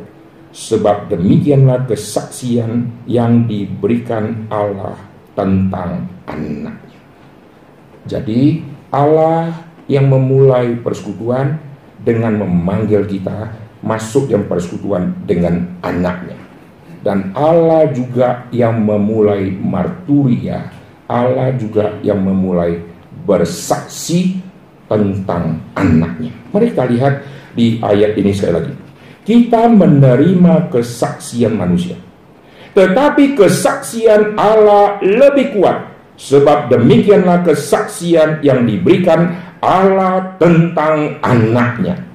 [0.57, 4.97] Sebab demikianlah kesaksian yang diberikan Allah
[5.37, 6.97] tentang anaknya.
[8.09, 9.53] Jadi Allah
[9.85, 11.61] yang memulai persekutuan
[12.01, 13.53] dengan memanggil kita
[13.85, 16.41] masuk yang persekutuan dengan anaknya.
[17.05, 20.73] Dan Allah juga yang memulai marturia,
[21.05, 22.81] Allah juga yang memulai
[23.29, 24.41] bersaksi
[24.89, 26.33] tentang anaknya.
[26.49, 27.13] Mari kita lihat
[27.53, 28.86] di ayat ini sekali lagi.
[29.27, 31.99] Kita menerima kesaksian manusia.
[32.71, 35.91] Tetapi kesaksian Allah lebih kuat.
[36.15, 42.07] Sebab demikianlah kesaksian yang diberikan Allah tentang anaknya.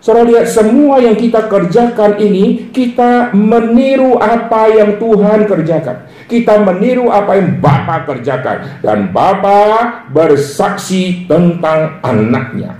[0.00, 6.08] Saudara lihat semua yang kita kerjakan ini kita meniru apa yang Tuhan kerjakan.
[6.30, 12.78] Kita meniru apa yang Bapa kerjakan dan Bapa bersaksi tentang anaknya.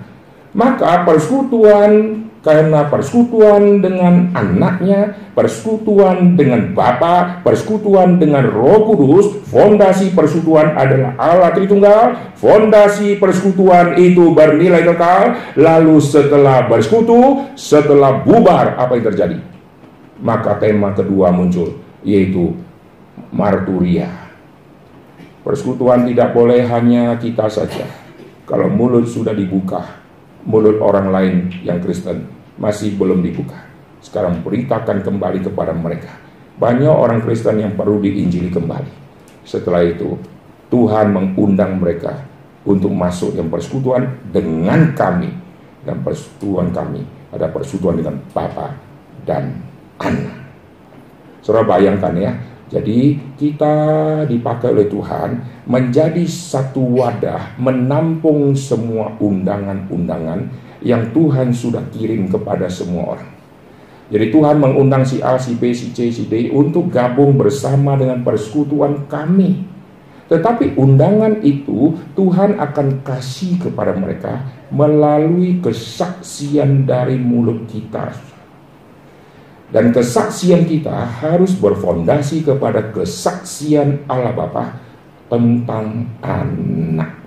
[0.54, 10.78] Maka persekutuan karena persekutuan dengan anaknya, persekutuan dengan Bapa, persekutuan dengan Roh Kudus, fondasi persekutuan
[10.78, 19.10] adalah Allah Tritunggal, fondasi persekutuan itu bernilai kekal, lalu setelah bersekutu, setelah bubar apa yang
[19.10, 19.38] terjadi?
[20.22, 22.54] Maka tema kedua muncul, yaitu
[23.34, 24.06] marturia.
[25.42, 27.90] Persekutuan tidak boleh hanya kita saja.
[28.46, 29.98] Kalau mulut sudah dibuka,
[30.46, 31.34] mulut orang lain
[31.66, 33.56] yang Kristen masih belum dibuka.
[34.00, 36.12] Sekarang beritakan kembali kepada mereka.
[36.56, 38.92] Banyak orang Kristen yang perlu diinjili kembali.
[39.44, 40.16] Setelah itu,
[40.72, 42.24] Tuhan mengundang mereka
[42.64, 45.30] untuk masuk yang persekutuan dengan kami.
[45.86, 48.74] Dan persekutuan kami ada persekutuan dengan Bapa
[49.22, 49.54] dan
[50.02, 50.34] Anak.
[51.46, 52.34] Saudara bayangkan ya,
[52.66, 53.74] jadi kita
[54.26, 55.38] dipakai oleh Tuhan
[55.70, 63.30] menjadi satu wadah menampung semua undangan-undangan yang Tuhan sudah kirim kepada semua orang.
[64.06, 68.22] Jadi Tuhan mengundang si A, si B, si C, si D untuk gabung bersama dengan
[68.22, 69.66] persekutuan kami.
[70.26, 78.14] Tetapi undangan itu Tuhan akan kasih kepada mereka melalui kesaksian dari mulut kita.
[79.70, 84.78] Dan kesaksian kita harus berfondasi kepada kesaksian Allah Bapa
[85.26, 87.25] tentang anak.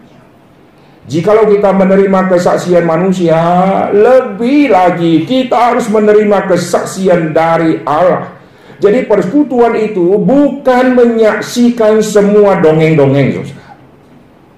[1.10, 3.42] Jikalau kita menerima kesaksian manusia,
[3.90, 8.38] lebih lagi kita harus menerima kesaksian dari Allah.
[8.78, 13.42] Jadi persekutuan itu bukan menyaksikan semua dongeng-dongeng.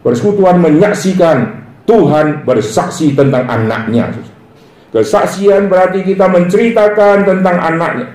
[0.04, 4.12] Persekutuan menyaksikan Tuhan bersaksi tentang anaknya.
[4.92, 8.12] Kesaksian berarti kita menceritakan tentang anaknya.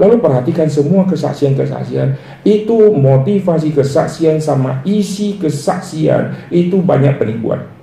[0.00, 2.16] Lalu perhatikan semua kesaksian-kesaksian
[2.48, 7.73] itu motivasi kesaksian sama isi kesaksian itu banyak penipuan.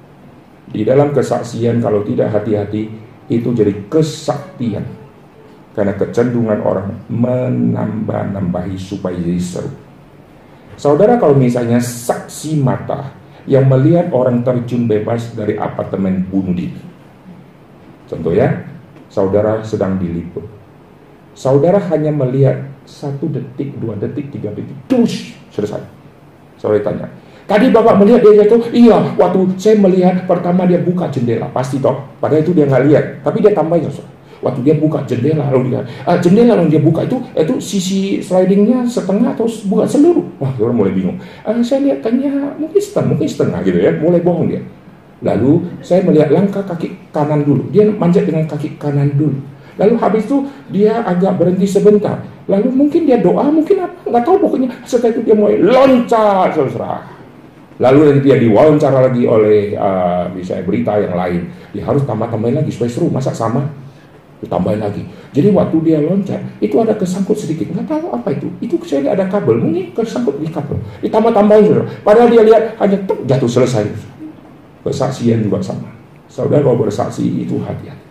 [0.72, 2.88] Di dalam kesaksian kalau tidak hati-hati
[3.28, 4.88] itu jadi kesaktian.
[5.72, 9.72] Karena kecenderungan orang menambah-nambahi supaya jadi seru.
[10.76, 13.12] Saudara kalau misalnya saksi mata
[13.48, 16.82] yang melihat orang terjun bebas dari apartemen bunuh diri.
[18.12, 18.68] Contoh ya,
[19.08, 20.44] saudara sedang diliput.
[21.32, 25.80] Saudara hanya melihat satu detik, dua detik, tiga detik, terus selesai.
[26.60, 27.08] Saudara tanya,
[27.50, 32.00] Tadi Bapak melihat dia jatuh, iya, waktu saya melihat pertama dia buka jendela, pasti toh.
[32.22, 33.92] Padahal itu dia nggak lihat, tapi dia tambahin
[34.42, 38.90] Waktu dia buka jendela, lalu dia, uh, jendela lalu dia buka itu, itu sisi slidingnya
[38.90, 40.26] setengah atau bukan seluruh.
[40.42, 41.22] Wah, orang mulai bingung.
[41.46, 44.62] Uh, saya lihat tanya mungkin setengah, mungkin setengah gitu ya, mulai bohong dia.
[45.22, 49.38] Lalu saya melihat langkah kaki kanan dulu, dia manjat dengan kaki kanan dulu.
[49.78, 52.26] Lalu habis itu dia agak berhenti sebentar.
[52.50, 54.70] Lalu mungkin dia doa, mungkin apa, nggak tahu pokoknya.
[54.90, 57.21] Setelah itu dia mulai loncat, saudara.
[57.82, 61.50] Lalu nanti dia diwawancara lagi oleh uh, misalnya berita yang lain.
[61.74, 63.10] Dia harus tambah-tambahin lagi supaya seru.
[63.10, 63.66] Masa sama?
[64.38, 65.02] Ditambahin lagi.
[65.34, 67.74] Jadi waktu dia loncat, itu ada kesangkut sedikit.
[67.74, 68.54] Nggak tahu apa itu.
[68.62, 69.58] Itu saya ada kabel.
[69.58, 70.78] Mungkin kesangkut di kabel.
[71.02, 71.86] Ditambah-tambahin, saudara.
[72.06, 73.90] Padahal dia lihat hanya tuh, jatuh selesai.
[74.86, 75.90] Kesaksian juga sama.
[76.30, 78.02] Saudara kalau bersaksi itu hati-hati.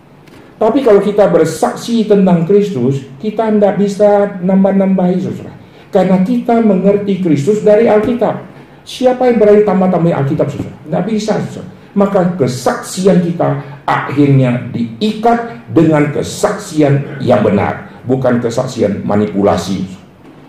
[0.60, 5.56] Tapi kalau kita bersaksi tentang Kristus, kita tidak bisa nambah-nambahi saudara.
[5.88, 8.49] Karena kita mengerti Kristus dari Alkitab.
[8.90, 10.74] Siapa yang berani tambah-tambahi Alkitab saudara?
[10.82, 11.70] Tidak bisa saudara.
[11.94, 18.02] Maka kesaksian kita akhirnya diikat dengan kesaksian yang benar.
[18.02, 19.86] Bukan kesaksian manipulasi.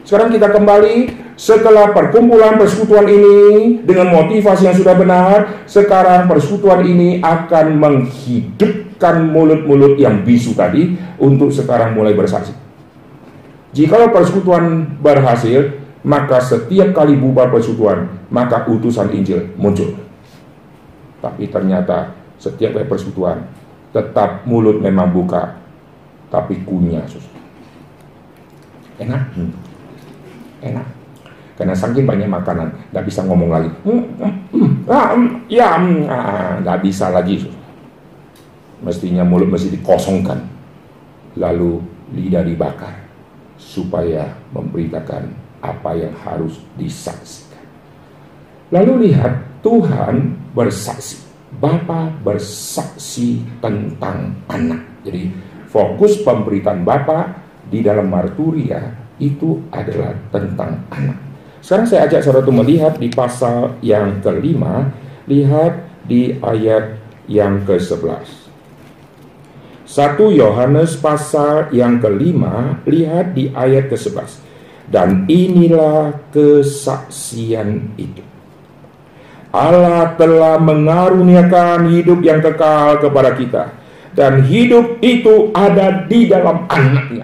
[0.01, 3.37] Sekarang kita kembali setelah perkumpulan persekutuan ini
[3.85, 11.53] dengan motivasi yang sudah benar, sekarang persekutuan ini akan menghidupkan mulut-mulut yang bisu tadi untuk
[11.53, 12.57] sekarang mulai bersaksi.
[13.73, 19.97] Jikalau persekutuan berhasil, maka setiap kali bubar persekutuan, maka utusan Injil muncul.
[21.21, 23.45] Tapi ternyata setiap kali persekutuan,
[23.93, 25.61] tetap mulut memang buka,
[26.33, 27.05] tapi kunyah.
[29.01, 29.21] Enak?
[29.37, 29.53] Hmm.
[30.61, 30.87] Enak.
[31.57, 33.69] Karena saking banyak makanan, nggak bisa ngomong lagi.
[33.85, 35.77] Hmm, hmm, hmm, ah, hmm, ya,
[36.09, 37.37] ah, nggak bisa lagi.
[37.37, 37.61] Sus
[38.81, 40.41] mestinya mulut mesti dikosongkan
[41.37, 41.79] lalu
[42.11, 42.97] lidah dibakar
[43.55, 47.61] supaya memberitakan apa yang harus disaksikan.
[48.73, 51.21] Lalu lihat Tuhan bersaksi.
[51.51, 54.81] Bapa bersaksi tentang anak.
[55.03, 55.29] Jadi
[55.67, 58.79] fokus pemberitaan Bapa di dalam marturia
[59.19, 61.19] itu adalah tentang anak.
[61.61, 64.89] Sekarang saya ajak saudara untuk melihat di pasal yang kelima.
[65.29, 66.97] Lihat di ayat
[67.29, 68.41] yang ke-11
[69.91, 74.39] 1 Yohanes pasal yang kelima, lihat di ayat ke-11.
[74.91, 78.19] Dan inilah kesaksian itu.
[79.55, 83.63] Allah telah mengaruniakan hidup yang kekal kepada kita.
[84.11, 87.23] Dan hidup itu ada di dalam anaknya.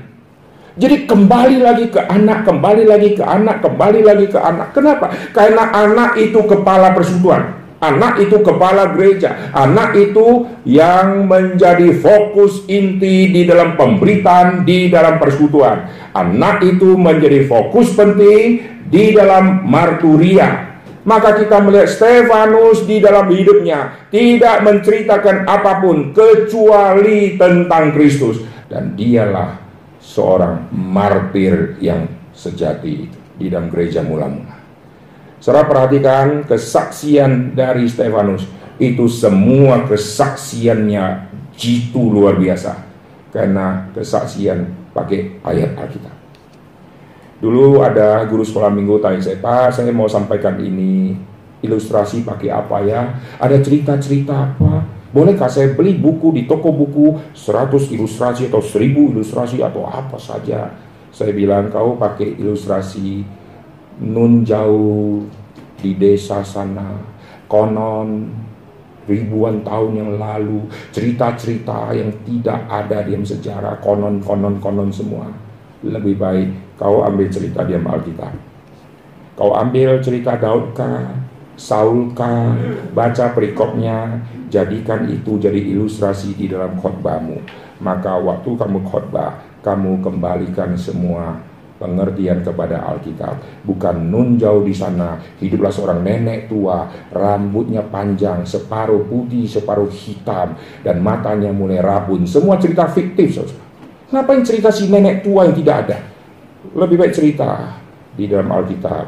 [0.77, 4.71] Jadi kembali lagi ke anak, kembali lagi ke anak, kembali lagi ke anak.
[4.71, 5.09] Kenapa?
[5.33, 7.56] Karena anak itu kepala persekutuan.
[7.77, 15.21] Anak itu kepala gereja, anak itu yang menjadi fokus inti di dalam pemberitaan, di dalam
[15.21, 15.85] persekutuan.
[16.09, 20.73] Anak itu menjadi fokus penting di dalam marturia.
[21.05, 28.97] Maka kita melihat Stefanus di dalam hidupnya tidak menceritakan apa pun kecuali tentang Kristus dan
[28.97, 29.55] dialah
[30.01, 33.05] seorang martir yang sejati
[33.37, 34.56] di dalam gereja mula-mula.
[35.37, 38.49] Saudara perhatikan kesaksian dari Stefanus
[38.81, 42.73] itu semua kesaksiannya jitu luar biasa
[43.29, 46.15] karena kesaksian pakai ayat Alkitab.
[47.37, 51.13] Dulu ada guru sekolah minggu tanya saya, Pak, saya mau sampaikan ini
[51.61, 53.01] ilustrasi pakai apa ya?
[53.37, 54.81] Ada cerita-cerita apa?
[55.13, 60.73] Bolehkah saya beli buku di toko buku 100 ilustrasi atau 1000 ilustrasi atau apa saja?
[61.13, 63.21] Saya bilang kau pakai ilustrasi
[64.01, 65.25] nun jauh
[65.77, 66.97] di desa sana
[67.49, 68.29] konon
[69.07, 75.31] ribuan tahun yang lalu cerita-cerita yang tidak ada di sejarah konon konon konon semua.
[75.81, 78.33] Lebih baik kau ambil cerita di Alkitab.
[79.37, 81.13] Kau ambil cerita Daud kah
[81.57, 82.53] Saul kah
[82.93, 84.21] baca perikopnya
[84.53, 87.41] jadikan itu jadi ilustrasi di dalam khotbahmu.
[87.81, 91.41] Maka waktu kamu khotbah kamu kembalikan semua
[91.77, 93.63] pengertian kepada Alkitab.
[93.63, 100.57] Bukan nun jauh di sana, hiduplah seorang nenek tua, rambutnya panjang, separuh putih, separuh hitam,
[100.81, 102.25] dan matanya mulai rabun.
[102.25, 103.65] Semua cerita fiktif, saudara.
[104.07, 105.97] Ngapain cerita si nenek tua yang tidak ada?
[106.71, 107.79] Lebih baik cerita
[108.15, 109.05] di dalam Alkitab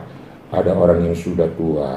[0.49, 1.95] ada orang yang sudah tua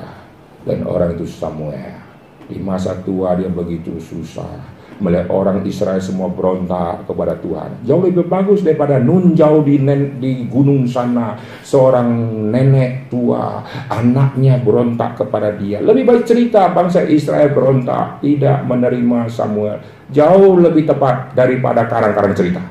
[0.62, 1.98] dan orang itu Samuel.
[2.46, 7.83] Di masa tua dia begitu susah melihat orang Israel semua berontak kepada Tuhan.
[7.83, 11.35] Jauh lebih bagus daripada nun jauh di, nen, di gunung sana
[11.67, 12.07] seorang
[12.55, 15.83] nenek tua, anaknya berontak kepada dia.
[15.83, 19.83] Lebih baik cerita bangsa Israel berontak, tidak menerima Samuel.
[20.15, 22.63] Jauh lebih tepat daripada karang-karang cerita.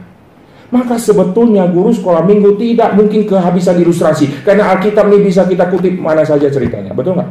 [0.72, 4.48] Maka sebetulnya guru sekolah minggu tidak mungkin kehabisan ilustrasi.
[4.48, 6.96] Karena Alkitab ini bisa kita kutip mana saja ceritanya.
[6.96, 7.30] Betul nggak?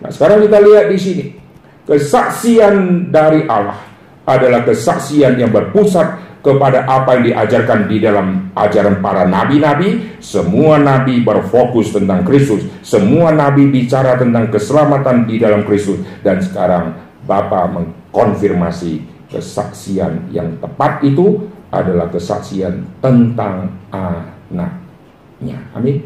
[0.00, 1.41] Nah sekarang kita lihat di sini.
[1.82, 3.78] Kesaksian dari Allah
[4.22, 10.18] adalah kesaksian yang berpusat kepada apa yang diajarkan di dalam ajaran para nabi-nabi.
[10.18, 12.66] Semua nabi berfokus tentang Kristus.
[12.82, 16.02] Semua nabi bicara tentang keselamatan di dalam Kristus.
[16.22, 25.58] Dan sekarang Bapa mengkonfirmasi kesaksian yang tepat itu adalah kesaksian tentang anaknya.
[25.72, 26.04] Amin.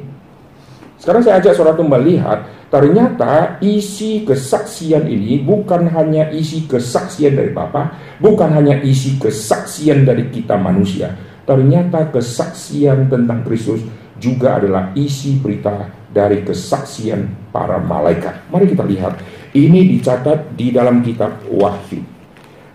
[0.97, 7.97] Sekarang saya ajak saudara melihat Ternyata isi kesaksian ini bukan hanya isi kesaksian dari Bapa,
[8.21, 11.17] bukan hanya isi kesaksian dari kita manusia.
[11.49, 13.81] Ternyata kesaksian tentang Kristus
[14.21, 18.53] juga adalah isi berita dari kesaksian para malaikat.
[18.53, 19.25] Mari kita lihat.
[19.57, 22.05] Ini dicatat di dalam kitab Wahyu.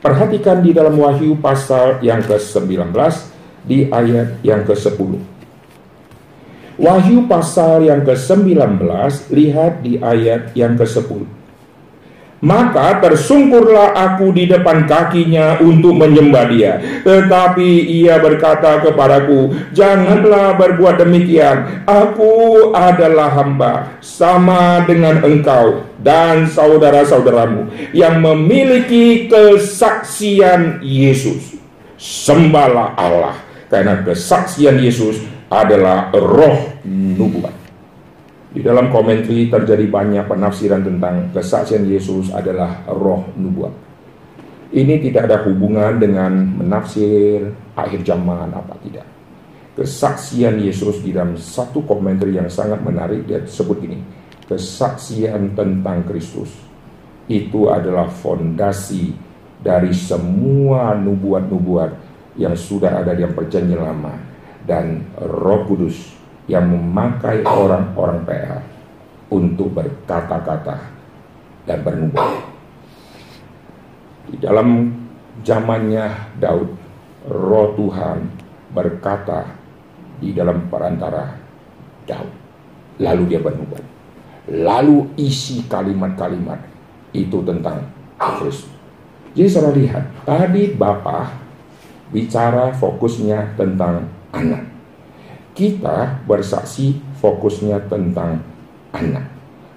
[0.01, 2.89] Perhatikan di dalam Wahyu pasal yang ke-19
[3.69, 5.40] di ayat yang ke-10.
[6.82, 8.82] Wahyu pasal yang ke-19,
[9.29, 11.41] lihat di ayat yang ke-10.
[12.41, 16.82] Maka tersungkurlah aku di depan kakinya untuk menyembah dia.
[17.05, 21.86] Tetapi ia berkata kepadaku, Janganlah berbuat demikian.
[21.86, 31.61] Aku adalah hamba, sama dengan engkau dan saudara-saudaramu yang memiliki kesaksian Yesus.
[32.01, 33.38] Sembahlah Allah,
[33.69, 35.21] karena kesaksian Yesus
[35.51, 37.51] adalah roh nubuat.
[38.51, 43.91] Di dalam komentari terjadi banyak penafsiran tentang kesaksian Yesus adalah roh nubuat.
[44.71, 49.03] Ini tidak ada hubungan dengan menafsir akhir zaman apa tidak.
[49.75, 53.99] Kesaksian Yesus di dalam satu komentar yang sangat menarik dia sebut ini.
[54.47, 56.51] Kesaksian tentang Kristus
[57.27, 59.15] itu adalah fondasi
[59.59, 61.91] dari semua nubuat-nubuat
[62.39, 64.30] yang sudah ada di perjanjian lama
[64.72, 66.15] dan Roh Kudus
[66.47, 68.63] yang memakai orang-orang PL
[69.28, 70.80] untuk berkata-kata
[71.67, 72.39] dan bernubuat.
[74.32, 74.95] Di dalam
[75.43, 76.72] zamannya Daud,
[77.28, 78.32] Roh Tuhan
[78.72, 79.43] berkata
[80.24, 81.36] di dalam perantara
[82.07, 82.32] Daud.
[83.03, 83.84] Lalu dia bernubuat.
[84.55, 86.63] Lalu isi kalimat-kalimat
[87.11, 87.84] itu tentang
[88.39, 88.72] Kristus.
[89.36, 91.28] Jadi saudara lihat, tadi Bapak
[92.11, 94.63] bicara fokusnya tentang anak.
[95.51, 98.39] Kita bersaksi fokusnya tentang
[98.95, 99.27] anak.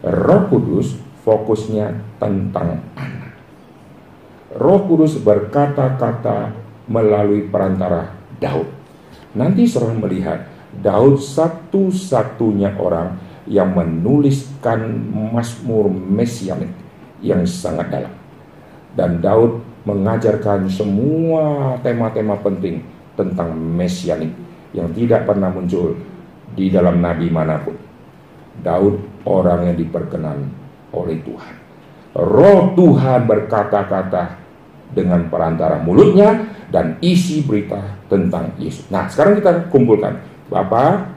[0.04, 3.34] Roh Kudus fokusnya tentang anak.
[4.54, 6.54] Roh Kudus berkata-kata
[6.86, 8.70] melalui perantara Daud.
[9.34, 13.18] Nanti serang melihat Daud satu-satunya orang
[13.50, 16.70] yang menuliskan Mazmur Mesianik
[17.18, 18.14] yang sangat dalam.
[18.94, 24.30] Dan Daud mengajarkan semua tema-tema penting tentang Mesianik
[24.74, 25.94] yang tidak pernah muncul
[26.54, 27.74] di dalam nabi mana pun.
[28.62, 30.38] Daud orang yang diperkenan
[30.94, 31.54] oleh Tuhan.
[32.14, 34.38] Roh Tuhan berkata-kata
[34.94, 38.86] dengan perantara mulutnya dan isi berita tentang Yesus.
[38.94, 40.22] Nah, sekarang kita kumpulkan.
[40.46, 41.10] Bapak,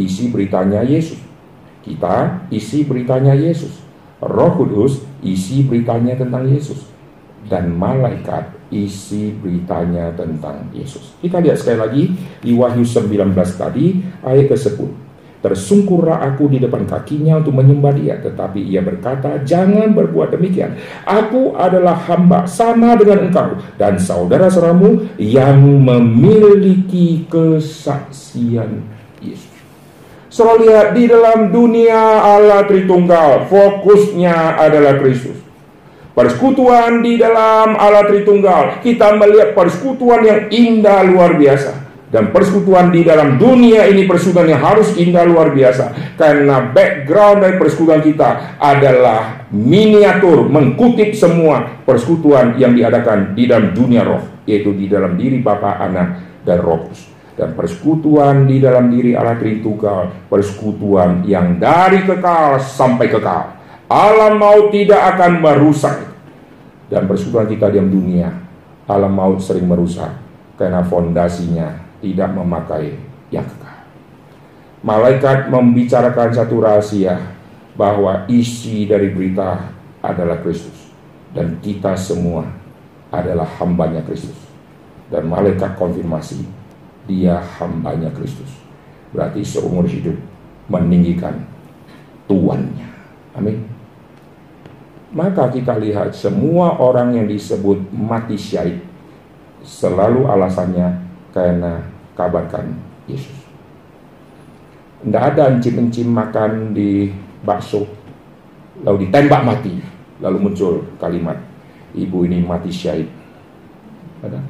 [0.00, 1.20] isi beritanya Yesus.
[1.84, 3.84] Kita isi beritanya Yesus.
[4.24, 6.88] Roh Kudus isi beritanya tentang Yesus.
[7.44, 11.16] Dan malaikat isi beritanya tentang Yesus.
[11.20, 12.02] Kita lihat sekali lagi
[12.44, 15.08] di Wahyu 19 tadi ayat ke-10.
[15.38, 20.74] Tersungkurlah aku di depan kakinya untuk menyembah dia Tetapi ia berkata Jangan berbuat demikian
[21.06, 28.82] Aku adalah hamba sama dengan engkau Dan saudara-saudaramu Yang memiliki kesaksian
[29.22, 29.54] Yesus
[30.26, 35.47] Selalu lihat di dalam dunia Allah Tritunggal Fokusnya adalah Kristus
[36.18, 38.82] Persekutuan di dalam Allah Tritunggal.
[38.82, 41.86] Kita melihat persekutuan yang indah luar biasa.
[42.10, 46.18] Dan persekutuan di dalam dunia ini persekutuan yang harus indah luar biasa.
[46.18, 54.02] Karena background dari persekutuan kita adalah miniatur mengkutip semua persekutuan yang diadakan di dalam dunia
[54.02, 54.42] roh.
[54.42, 59.38] Yaitu di dalam diri Bapa, Anak, dan Roh Kudus dan persekutuan di dalam diri Allah
[59.38, 63.57] Tritunggal, persekutuan yang dari kekal sampai kekal.
[63.88, 65.96] Alam maut tidak akan merusak
[66.92, 68.28] dan persekutuan kita diam dunia,
[68.84, 70.12] alam maut sering merusak
[70.60, 71.72] karena fondasinya
[72.04, 73.00] tidak memakai
[73.32, 73.76] yang kekal.
[74.84, 77.16] Malaikat membicarakan satu rahasia
[77.80, 79.72] bahwa isi dari berita
[80.04, 80.92] adalah Kristus
[81.32, 82.44] dan kita semua
[83.08, 84.36] adalah hambanya Kristus.
[85.08, 86.44] Dan malaikat konfirmasi
[87.08, 88.52] dia hambanya Kristus.
[89.16, 90.12] Berarti seumur hidup
[90.68, 91.48] meninggikan
[92.28, 92.84] tuannya.
[93.32, 93.77] Amin.
[95.08, 98.84] Maka kita lihat semua orang yang disebut mati syahid
[99.64, 101.00] selalu alasannya
[101.32, 101.80] karena
[102.12, 102.76] kabarkan
[103.08, 103.48] Yesus.
[105.00, 107.08] Tidak ada encim-encim makan di
[107.40, 107.88] bakso
[108.84, 109.80] lalu ditembak mati
[110.20, 111.40] lalu muncul kalimat
[111.96, 113.08] ibu ini mati syahid.
[114.20, 114.44] Ada.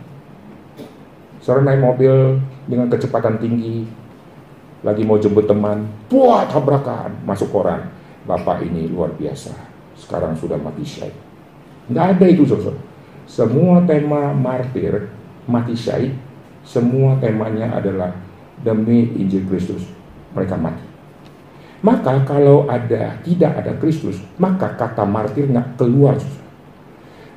[1.39, 3.87] Seorang naik mobil dengan kecepatan tinggi
[4.83, 7.95] lagi mau jemput teman, buat tabrakan masuk koran.
[8.27, 9.68] Bapak ini luar biasa
[9.99, 11.15] sekarang sudah mati syahid.
[11.91, 12.79] Nggak ada itu saudara.
[13.29, 15.11] Semua tema martir
[15.45, 16.15] mati syahid
[16.69, 18.13] semua temanya adalah
[18.61, 19.89] demi Injil Kristus
[20.37, 20.85] mereka mati.
[21.81, 26.21] Maka kalau ada tidak ada Kristus, maka kata martir nggak keluar.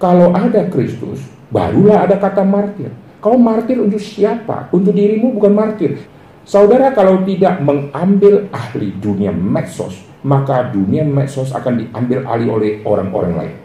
[0.01, 2.91] Kalau ada Kristus, barulah ada kata martir.
[3.21, 4.67] Kau martir untuk siapa?
[4.73, 6.01] Untuk dirimu bukan martir.
[6.41, 13.33] Saudara kalau tidak mengambil ahli dunia medsos, maka dunia medsos akan diambil alih oleh orang-orang
[13.37, 13.55] lain.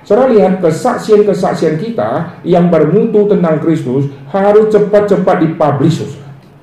[0.00, 6.02] Saudara lihat kesaksian-kesaksian kita yang bermutu tentang Kristus harus cepat-cepat dipublish.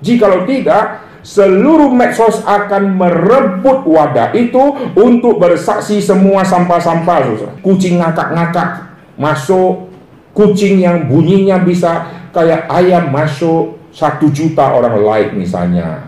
[0.02, 7.56] Jikalau tidak, seluruh medsos akan merebut wadah itu untuk bersaksi semua sampah-sampah.
[7.62, 8.90] Kucing ngakak-ngakak
[9.22, 9.86] masuk,
[10.34, 16.06] kucing yang bunyinya bisa kayak ayam masuk, satu juta orang like misalnya.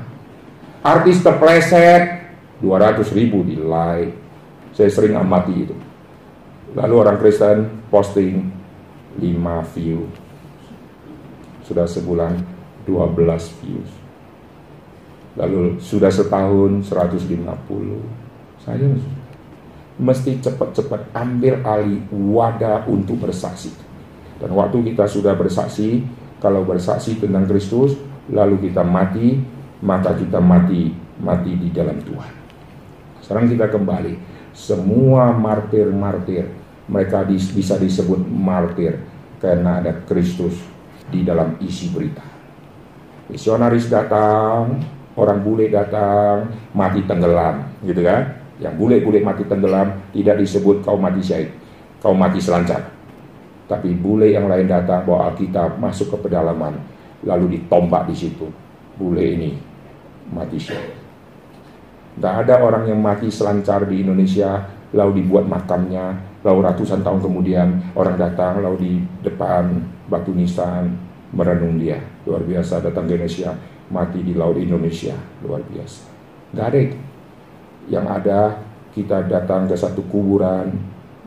[0.82, 2.19] Artis terpleset,
[2.62, 4.16] 200 ribu di like.
[4.76, 5.76] Saya sering amati itu.
[6.78, 8.48] Lalu orang Kristen posting
[9.18, 10.06] 5 view.
[11.66, 12.38] Sudah sebulan
[12.86, 13.92] 12 views.
[15.36, 17.28] Lalu sudah setahun 150.
[18.62, 18.88] Saya
[20.00, 23.74] mesti cepat-cepat ambil alih wadah untuk bersaksi.
[24.40, 26.06] Dan waktu kita sudah bersaksi,
[26.40, 28.00] kalau bersaksi tentang Kristus,
[28.32, 29.36] lalu kita mati,
[29.84, 32.39] maka kita mati mati di dalam Tuhan.
[33.30, 34.18] Sekarang kita kembali,
[34.58, 36.50] semua martir-martir
[36.90, 39.06] mereka bisa disebut martir
[39.38, 40.58] karena ada Kristus
[41.14, 42.26] di dalam isi berita.
[43.30, 44.82] Misionaris datang,
[45.14, 48.34] orang bule datang, mati tenggelam, gitu kan?
[48.58, 51.54] Yang bule-bule mati tenggelam tidak disebut kau mati syahid,
[52.02, 52.90] kau mati selancar.
[53.70, 56.82] Tapi bule yang lain datang bawa Alkitab masuk ke pedalaman,
[57.22, 58.50] lalu ditombak di situ.
[58.98, 59.54] Bule ini
[60.34, 60.99] mati syahid.
[62.20, 67.96] Tidak ada orang yang mati selancar di Indonesia, lalu dibuat makamnya, lalu ratusan tahun kemudian
[67.96, 68.94] orang datang, lalu di
[69.24, 69.80] depan
[70.12, 71.00] batu nisan
[71.32, 72.04] merenung dia.
[72.28, 73.56] Luar biasa datang ke Indonesia,
[73.88, 75.16] mati di laut Indonesia.
[75.48, 76.12] Luar biasa.
[76.52, 76.98] Tidak ada itu.
[77.88, 78.40] Yang ada
[78.92, 80.76] kita datang ke satu kuburan,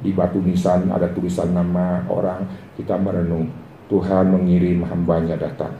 [0.03, 2.43] di batu nisan ada tulisan nama orang
[2.74, 3.47] kita merenung
[3.86, 5.78] Tuhan mengirim hambanya datang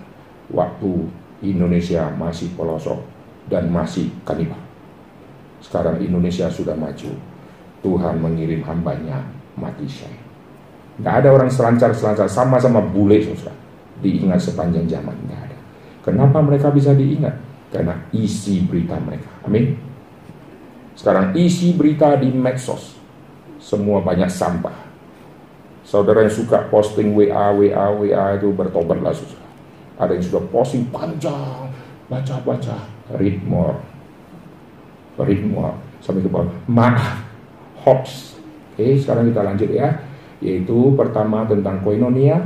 [0.55, 1.11] waktu
[1.43, 3.03] Indonesia masih pelosok
[3.51, 4.62] dan masih kanibal
[5.63, 7.15] sekarang Indonesia sudah maju.
[7.83, 9.23] Tuhan mengirim hambanya
[9.59, 10.23] mati syahid.
[10.99, 13.55] Tidak ada orang selancar-selancar sama-sama bule susah
[14.03, 15.59] diingat sepanjang zaman Tidak ada.
[16.03, 17.39] Kenapa mereka bisa diingat?
[17.71, 19.31] Karena isi berita mereka.
[19.47, 19.79] Amin.
[20.99, 22.99] Sekarang isi berita di medsos.
[23.63, 24.75] Semua banyak sampah.
[25.87, 29.41] Saudara yang suka posting WA, WA, WA itu bertobatlah susah.
[29.99, 31.71] Ada yang sudah posting panjang,
[32.11, 32.77] baca-baca,
[33.19, 33.79] read more,
[35.19, 36.49] more, sampai ke bawah.
[36.69, 37.21] Maaf,
[37.85, 38.37] hoax.
[38.73, 39.89] Oke, sekarang kita lanjut ya.
[40.43, 42.43] Yaitu pertama tentang koinonia,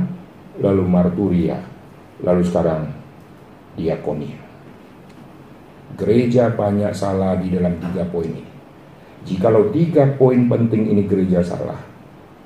[0.61, 1.57] lalu marturia,
[2.21, 2.93] lalu sekarang
[3.73, 4.37] diakonia.
[5.97, 8.53] Gereja banyak salah di dalam tiga poin ini.
[9.25, 11.79] Jikalau tiga poin penting ini gereja salah,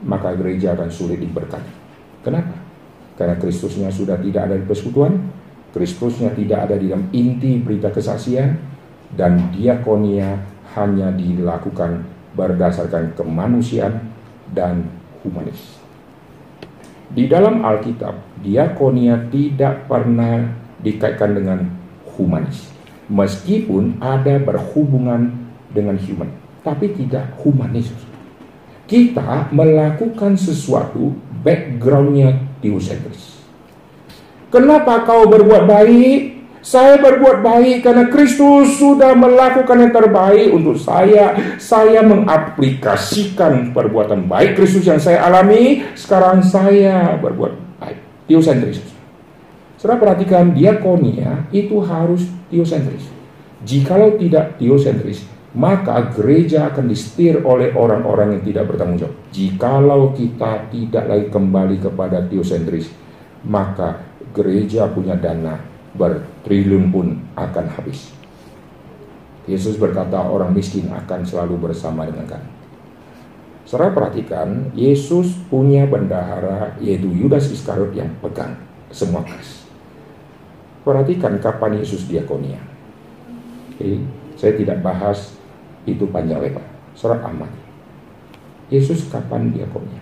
[0.08, 1.74] maka gereja akan sulit diberkati.
[2.24, 2.56] Kenapa?
[3.20, 5.14] Karena Kristusnya sudah tidak ada di persekutuan,
[5.76, 8.71] Kristusnya tidak ada di dalam inti berita kesaksian,
[9.16, 10.40] dan diakonia
[10.76, 14.12] hanya dilakukan berdasarkan kemanusiaan
[14.56, 14.88] dan
[15.24, 15.80] humanis.
[17.12, 20.48] Di dalam Alkitab, diakonia tidak pernah
[20.80, 21.60] dikaitkan dengan
[22.16, 22.72] humanis,
[23.12, 25.36] meskipun ada berhubungan
[25.76, 27.90] dengan human tapi tidak humanis.
[28.86, 33.40] Kita melakukan sesuatu backgroundnya teosentris.
[34.52, 36.20] Kenapa kau berbuat baik?
[36.62, 41.34] Saya berbuat baik karena Kristus sudah melakukan yang terbaik untuk saya.
[41.58, 45.82] Saya mengaplikasikan perbuatan baik Kristus yang saya alami.
[45.98, 47.98] Sekarang saya berbuat baik.
[48.30, 48.78] Teosentris.
[49.82, 53.10] Saudara perhatikan diakonia itu harus teosentris.
[53.66, 55.26] Jikalau tidak teosentris,
[55.58, 59.18] maka gereja akan disetir oleh orang-orang yang tidak bertanggung jawab.
[59.34, 62.94] Jikalau kita tidak lagi kembali kepada teosentris,
[63.50, 68.12] maka gereja punya dana bertriliun pun akan habis.
[69.50, 72.50] Yesus berkata orang miskin akan selalu bersama dengan kami.
[73.66, 78.58] Saudara perhatikan, Yesus punya bendahara yaitu Yudas Iskariot yang pegang
[78.92, 79.64] semua kas.
[80.82, 82.60] Perhatikan kapan Yesus diakonia.
[83.72, 84.02] Oke,
[84.36, 85.38] saya tidak bahas
[85.86, 86.66] itu panjang lebar.
[86.98, 87.50] Surat amat.
[88.68, 90.02] Yesus kapan diakonia?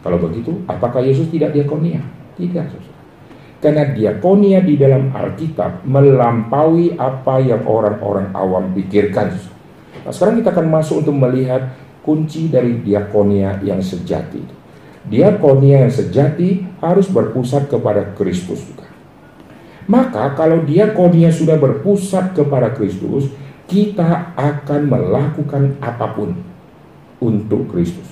[0.00, 2.00] Kalau begitu, apakah Yesus tidak diakonia?
[2.40, 2.89] Tidak, saudara.
[3.60, 9.36] Karena diakonia di dalam Alkitab melampaui apa yang orang-orang awam pikirkan.
[10.00, 14.40] Nah, sekarang kita akan masuk untuk melihat kunci dari diakonia yang sejati.
[15.04, 18.88] Diakonia yang sejati harus berpusat kepada Kristus juga.
[19.90, 23.28] Maka kalau diakonia sudah berpusat kepada Kristus,
[23.68, 26.32] kita akan melakukan apa pun
[27.20, 28.08] untuk Kristus.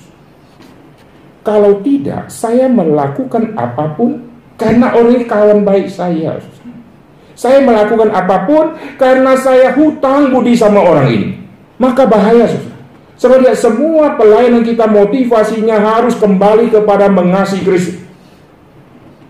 [1.41, 4.28] Kalau tidak, saya melakukan apa pun
[4.59, 6.37] karena orang kawan baik saya.
[7.39, 11.27] Saya melakukan apa pun karena saya hutang budi sama orang ini.
[11.79, 12.51] Maka bahaya.
[13.15, 17.99] Sebenarnya semua pelayanan kita motivasinya harus kembali kepada mengasihi Kristus.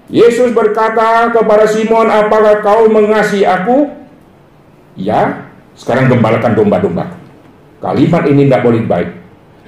[0.10, 3.94] Yesus berkata kepada Simon, apakah kau mengasihi aku?
[4.98, 5.46] Ya,
[5.78, 7.14] sekarang gembalakan domba-domba.
[7.78, 9.10] Kalimat ini tidak boleh baik.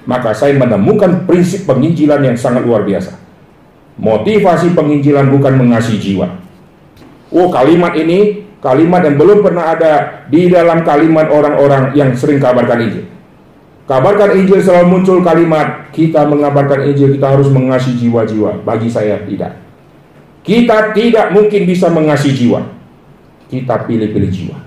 [0.10, 3.21] Maka saya menemukan prinsip penginjilan yang sangat luar biasa.
[4.02, 6.28] Motivasi penginjilan bukan mengasihi jiwa.
[7.30, 12.82] Oh kalimat ini, kalimat yang belum pernah ada di dalam kalimat orang-orang yang sering kabarkan
[12.82, 13.06] Injil.
[13.86, 18.66] Kabarkan Injil selalu muncul kalimat kita mengabarkan Injil kita harus mengasihi jiwa-jiwa.
[18.66, 19.62] Bagi saya tidak.
[20.42, 22.66] Kita tidak mungkin bisa mengasihi jiwa.
[23.54, 24.58] Kita pilih-pilih jiwa.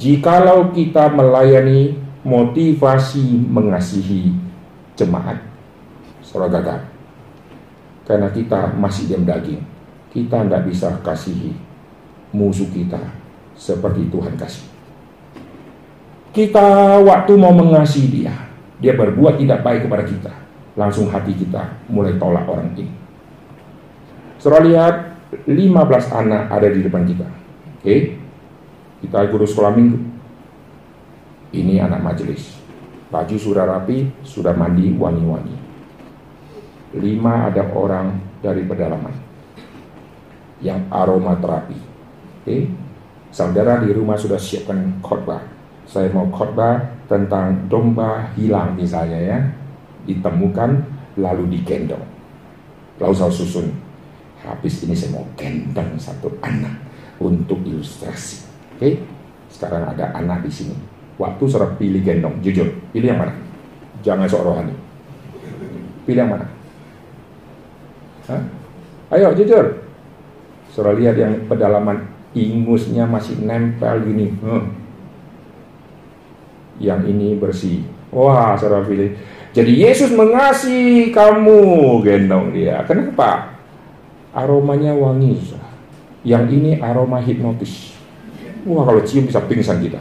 [0.00, 4.32] Jikalau kita melayani motivasi mengasihi
[4.96, 5.44] jemaat,
[6.24, 6.89] saudara gagal.
[8.10, 9.62] Karena kita masih diam daging.
[10.10, 11.54] Kita tidak bisa kasihi
[12.34, 12.98] musuh kita
[13.54, 14.66] seperti Tuhan kasih.
[16.34, 18.34] Kita waktu mau mengasihi dia,
[18.82, 20.34] dia berbuat tidak baik kepada kita.
[20.74, 22.90] Langsung hati kita mulai tolak orang ini.
[24.42, 24.94] Saudara lihat
[25.46, 27.30] 15 anak ada di depan kita.
[27.78, 28.18] Oke.
[29.06, 29.98] Kita guru sekolah minggu.
[31.54, 32.58] Ini anak majelis.
[33.06, 35.59] Baju sudah rapi, sudah mandi wangi-wangi.
[36.90, 39.14] Lima ada orang dari pedalaman.
[40.58, 41.78] Yang aroma terapi.
[42.42, 42.66] Oke.
[43.30, 45.38] Saudara di rumah sudah siapkan khotbah.
[45.86, 49.38] Saya mau khotbah tentang domba hilang misalnya ya.
[50.02, 50.82] Ditemukan
[51.14, 52.02] lalu digendong.
[52.98, 53.70] Lalu saya susun.
[54.42, 56.74] Habis ini saya mau gendong satu anak
[57.22, 58.42] untuk ilustrasi.
[58.76, 58.98] Oke?
[59.46, 60.74] Sekarang ada anak di sini.
[61.22, 63.34] Waktu saya pilih gendong jujur pilih yang mana?
[64.02, 64.74] Jangan sok rohani.
[66.08, 66.59] Pilih yang mana
[68.30, 68.42] Hah?
[69.18, 69.82] ayo jujur
[70.70, 74.30] Saudara lihat yang pedalaman ingusnya masih nempel gini.
[74.38, 74.80] Hmm
[76.80, 77.84] yang ini bersih.
[78.10, 79.14] Wah, saudara pilih.
[79.54, 82.82] Jadi Yesus mengasihi kamu, gendong dia.
[82.88, 83.60] Kenapa?
[84.34, 85.38] Aromanya wangi.
[86.24, 87.94] Yang ini aroma hipnotis.
[88.64, 90.00] Wah, kalau cium bisa pingsan kita.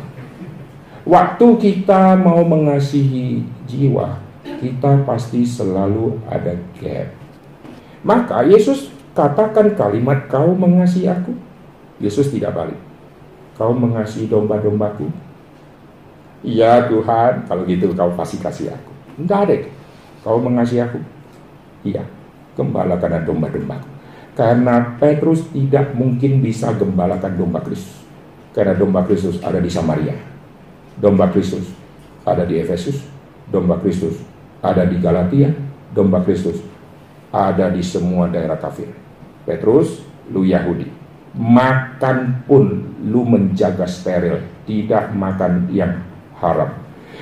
[1.04, 4.20] Waktu kita mau mengasihi jiwa,
[4.64, 7.19] kita pasti selalu ada gap.
[8.04, 11.36] Maka Yesus katakan kalimat kau mengasihi aku.
[12.00, 12.80] Yesus tidak balik.
[13.60, 15.12] Kau mengasihi domba-dombaku,
[16.39, 18.91] Iya Tuhan, kalau gitu kau pasti kasih aku.
[19.20, 19.56] Enggak ada
[20.24, 21.00] Kau mengasihi aku.
[21.84, 22.08] Iya,
[22.56, 23.88] gembalakan domba-dombaku.
[24.39, 28.08] Karena Petrus tidak mungkin bisa gembalakan domba Kristus.
[28.56, 30.16] Karena domba Kristus ada di Samaria.
[30.95, 31.68] Domba Kristus
[32.24, 33.04] ada di Efesus.
[33.52, 34.16] Domba Kristus
[34.64, 35.52] ada di Galatia.
[35.91, 36.69] Domba Kristus
[37.30, 38.90] ada di semua daerah kafir.
[39.46, 40.02] Petrus,
[40.34, 40.90] lu Yahudi.
[41.38, 44.42] Makan pun lu menjaga steril.
[44.66, 46.02] Tidak makan yang
[46.38, 46.74] haram.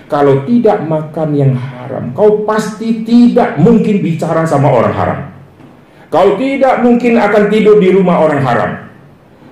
[0.07, 5.19] Kalau tidak makan yang haram, kau pasti tidak mungkin bicara sama orang haram.
[6.07, 8.71] Kau tidak mungkin akan tidur di rumah orang haram.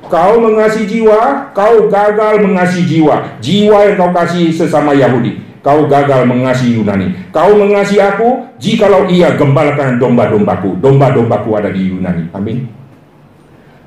[0.07, 3.41] Kau mengasihi jiwa, kau gagal mengasihi jiwa.
[3.43, 5.44] Jiwa yang kau kasih sesama Yahudi.
[5.65, 7.33] Kau gagal mengasihi Yunani.
[7.33, 10.77] Kau mengasihi aku, jikalau ia gembalakan domba-dombaku.
[10.77, 12.29] Domba-dombaku ada di Yunani.
[12.37, 12.69] Amin.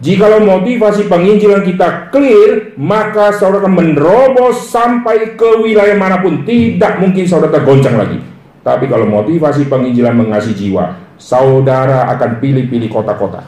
[0.02, 6.42] Jikalau motivasi penginjilan kita clear, maka saudara akan menerobos sampai ke wilayah mana pun.
[6.42, 8.18] Tidak mungkin saudara tergoncang lagi.
[8.66, 13.46] Tapi kalau motivasi penginjilan mengasihi jiwa, saudara akan pilih-pilih kota-kota.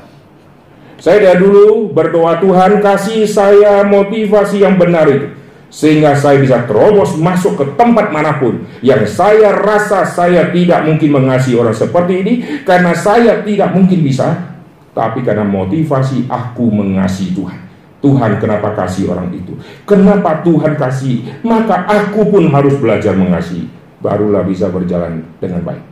[1.03, 5.40] Saya dari dulu berdoa Tuhan kasih saya motivasi yang benar itu.
[5.71, 11.23] Sehingga saya bisa terobos masuk ke tempat mana pun yang saya rasa saya tidak mungkin
[11.23, 12.35] mengasihi orang seperti ini
[12.67, 14.51] karena saya tidak mungkin bisa
[14.91, 17.61] tapi karena motivasi aku mengasihi Tuhan.
[18.01, 19.55] Tuhan kenapa kasih orang itu?
[19.85, 21.45] Kenapa Tuhan kasih?
[21.45, 23.69] Maka aku pun harus belajar mengasihi.
[24.01, 25.85] Barulah bisa berjalan dengan baik.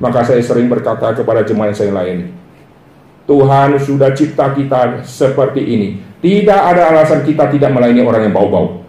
[0.00, 2.32] Maka saya sering berkata kepada jemaat saya layani.
[3.28, 5.88] Tuhan sudah cipta kita seperti ini.
[6.24, 8.80] Tidak ada alasan kita tidak melayani orang yang bau-bau.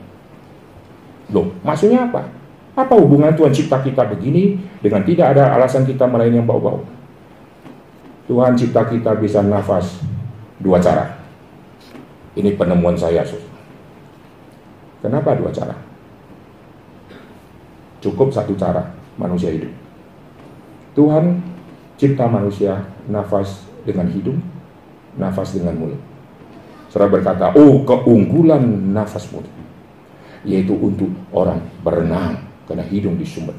[1.35, 2.31] Loh, maksudnya apa?
[2.79, 6.87] Apa hubungan Tuhan cipta kita begini dengan tidak ada alasan kita melayani yang bau-bau?
[8.31, 9.99] Tuhan cipta kita bisa nafas
[10.63, 11.11] dua cara.
[12.39, 13.43] Ini penemuan saya, sus.
[15.03, 15.75] Kenapa dua cara?
[17.99, 19.75] Cukup satu cara manusia hidup.
[20.95, 21.43] Tuhan
[21.99, 22.79] cipta manusia
[23.11, 24.39] nafas dengan hidung,
[25.19, 26.14] nafas dengan mulut.
[26.95, 28.63] Saudara berkata, oh keunggulan
[28.95, 29.51] nafas mulut.
[30.47, 32.39] Yaitu untuk orang berenang,
[32.71, 33.51] karena hidung disumbat.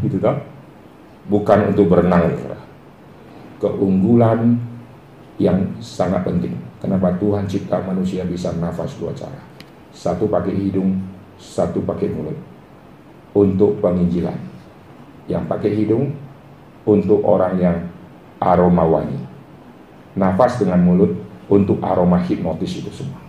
[0.00, 0.48] Gitu tak?
[1.28, 2.32] Bukan untuk berenang.
[2.32, 2.64] Saudara.
[3.60, 4.56] Keunggulan
[5.36, 6.56] yang sangat penting.
[6.80, 9.44] Kenapa Tuhan cipta manusia bisa nafas dua cara.
[9.92, 11.04] Satu pakai hidung,
[11.36, 12.40] satu pakai mulut.
[13.36, 14.40] Untuk penginjilan.
[15.28, 16.16] Yang pakai hidung
[16.88, 17.76] untuk orang yang
[18.40, 19.27] aroma wangi.
[20.18, 21.14] Nafas dengan mulut
[21.46, 23.22] untuk aroma hipnotis itu semua.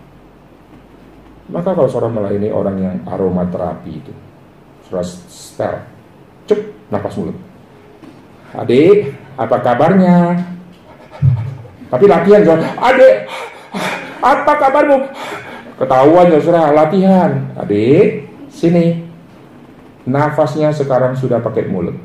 [1.49, 4.13] Maka kalau seorang melayani orang yang aroma terapi itu,
[4.85, 5.73] saudara setel,
[6.45, 6.59] cep,
[6.89, 7.37] nafas mulut.
[8.53, 10.41] Adik, apa kabarnya?
[11.89, 12.69] Tapi latihan, saudara.
[12.77, 13.15] Adik,
[14.21, 14.97] apa kabarmu?
[15.77, 17.31] Ketahuan, saudara, latihan.
[17.57, 19.09] Adik, sini.
[20.05, 21.97] Nafasnya sekarang sudah pakai mulut.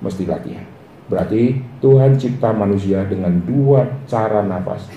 [0.00, 0.71] Mesti latihan.
[1.12, 4.88] Berarti Tuhan cipta manusia dengan dua cara nafas.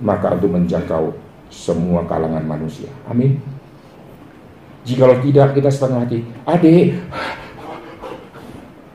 [0.00, 1.12] Maka untuk menjangkau
[1.52, 2.88] semua kalangan manusia.
[3.04, 3.36] Amin.
[4.88, 6.96] Jikalau tidak kita setengah hati, adik,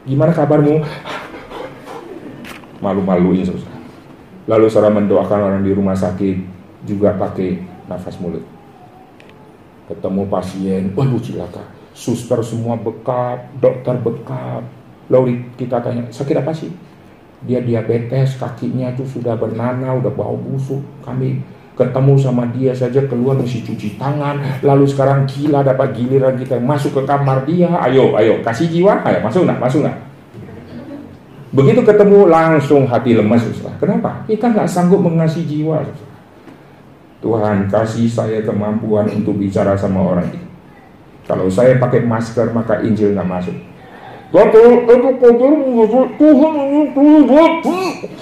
[0.04, 0.82] gimana kabarmu?
[2.82, 3.48] Malu-maluin.
[4.50, 6.42] Lalu saudara mendoakan orang di rumah sakit
[6.90, 8.44] juga pakai nafas mulut.
[9.88, 11.64] Ketemu pasien, waduh cilaka.
[11.96, 14.68] Suster semua bekap, dokter bekap,
[15.08, 16.72] Lalu kita tanya, sakit apa sih?
[17.46, 20.82] Dia diabetes, kakinya tuh sudah bernanah, udah bau busuk.
[21.06, 21.40] Kami
[21.78, 24.66] ketemu sama dia saja keluar mesti cuci tangan.
[24.66, 27.70] Lalu sekarang gila dapat giliran kita masuk ke kamar dia.
[27.86, 29.06] Ayo, ayo, kasih jiwa.
[29.06, 29.96] Ayo, masuk nak, masuk nak.
[31.54, 33.46] Begitu ketemu langsung hati lemas.
[33.48, 33.80] Saudara.
[33.80, 34.12] Kenapa?
[34.28, 35.80] Kita nggak sanggup mengasih jiwa.
[37.18, 40.48] Tuhan kasih saya kemampuan untuk bicara sama orang itu.
[41.26, 43.58] Kalau saya pakai masker maka Injil nggak masuk.
[44.28, 45.54] Waktu itu kotor
[46.20, 46.54] Tuhan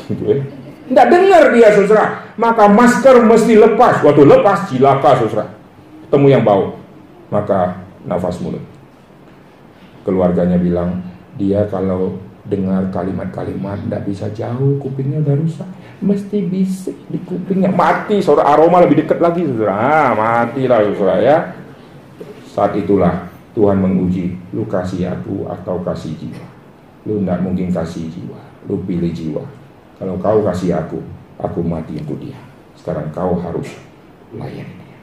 [0.05, 0.37] gitu ya.
[0.85, 2.29] Tidak dengar dia saudara.
[2.37, 4.05] Maka masker mesti lepas.
[4.05, 5.49] Waktu lepas cilaka saudara.
[6.05, 6.77] Ketemu yang bau.
[7.33, 8.61] Maka nafas mulut.
[10.05, 11.01] Keluarganya bilang,
[11.41, 15.65] dia kalau dengar kalimat-kalimat tidak bisa jauh, kupingnya udah rusak.
[16.05, 17.73] Mesti bisik di kupingnya.
[17.73, 19.73] Mati, saudara aroma lebih dekat lagi saudara.
[19.73, 21.37] Ah, mati lah saudara ya.
[22.53, 26.43] Saat itulah Tuhan menguji, lu kasih aku atau kasih jiwa.
[27.07, 28.37] Lu tidak mungkin kasih jiwa,
[28.67, 29.41] lu pilih jiwa.
[29.95, 30.99] Kalau kau kasih aku,
[31.39, 32.35] aku mati untuk dia.
[32.75, 33.71] Sekarang kau harus
[34.35, 34.99] layani dia.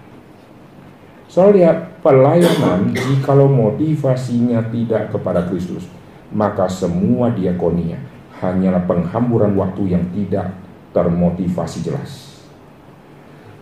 [1.32, 5.88] So lihat pelayanan jikalau motivasinya tidak kepada Kristus,
[6.28, 7.96] maka semua diakonia
[8.36, 10.52] hanyalah penghamburan waktu yang tidak
[10.92, 12.36] termotivasi jelas.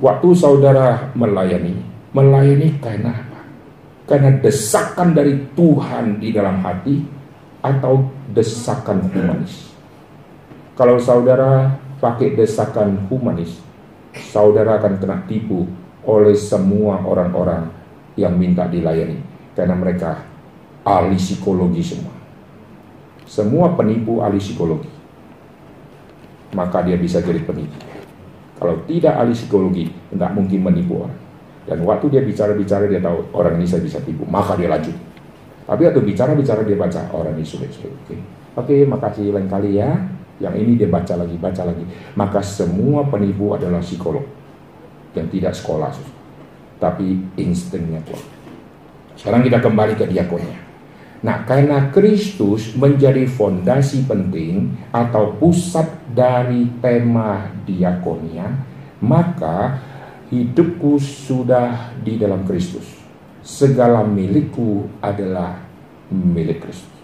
[0.02, 1.78] Waktu saudara melayani,
[2.10, 3.29] melayani karena
[4.10, 6.98] karena desakan dari Tuhan di dalam hati
[7.62, 9.70] atau desakan humanis.
[10.74, 13.62] Kalau saudara pakai desakan humanis,
[14.34, 15.70] saudara akan kena tipu
[16.02, 17.70] oleh semua orang-orang
[18.18, 19.22] yang minta dilayani
[19.54, 20.26] karena mereka
[20.82, 22.10] ahli psikologi semua.
[23.30, 24.90] Semua penipu ahli psikologi.
[26.50, 27.78] Maka dia bisa jadi penipu.
[28.58, 31.29] Kalau tidak ahli psikologi, tidak mungkin menipu orang.
[31.68, 34.96] Dan waktu dia bicara-bicara dia tahu orang ini saya bisa tipu, maka dia lanjut.
[35.68, 37.94] Tapi waktu bicara-bicara dia baca orang ini sulit-sulit.
[38.06, 38.16] Oke,
[38.58, 39.92] oke, makasih lain kali ya.
[40.40, 41.84] Yang ini dia baca lagi, baca lagi.
[42.16, 44.24] Maka semua penipu adalah psikolog
[45.12, 45.92] yang tidak sekolah,
[46.80, 48.24] tapi instingnya kuat.
[49.20, 50.58] Sekarang kita kembali ke diakonnya.
[51.20, 55.84] Nah, karena Kristus menjadi fondasi penting atau pusat
[56.16, 58.48] dari tema diakonia,
[59.04, 59.76] maka
[60.30, 62.86] hidupku sudah di dalam Kristus.
[63.42, 65.58] Segala milikku adalah
[66.10, 66.98] milik Kristus.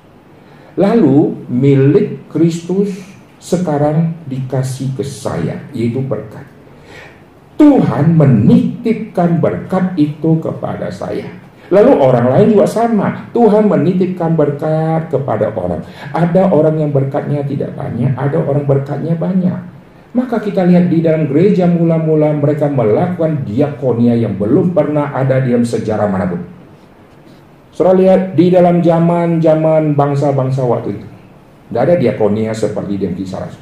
[0.78, 2.92] Lalu milik Kristus
[3.42, 6.44] sekarang dikasih ke saya, yaitu berkat.
[7.56, 11.24] Tuhan menitipkan berkat itu kepada saya.
[11.72, 13.26] Lalu orang lain juga sama.
[13.34, 15.82] Tuhan menitipkan berkat kepada orang.
[16.14, 19.75] Ada orang yang berkatnya tidak banyak, ada orang berkatnya banyak.
[20.16, 25.52] Maka kita lihat di dalam gereja mula-mula mereka melakukan diakonia yang belum pernah ada di
[25.52, 26.40] dalam sejarah mana pun.
[27.68, 31.06] Saudara lihat di dalam zaman-zaman bangsa-bangsa waktu itu.
[31.68, 33.60] Tidak ada diakonia seperti di kisah Rasul.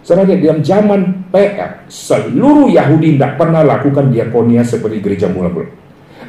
[0.00, 5.68] Saudara lihat di dalam zaman PR, seluruh Yahudi tidak pernah lakukan diakonia seperti gereja mula-mula.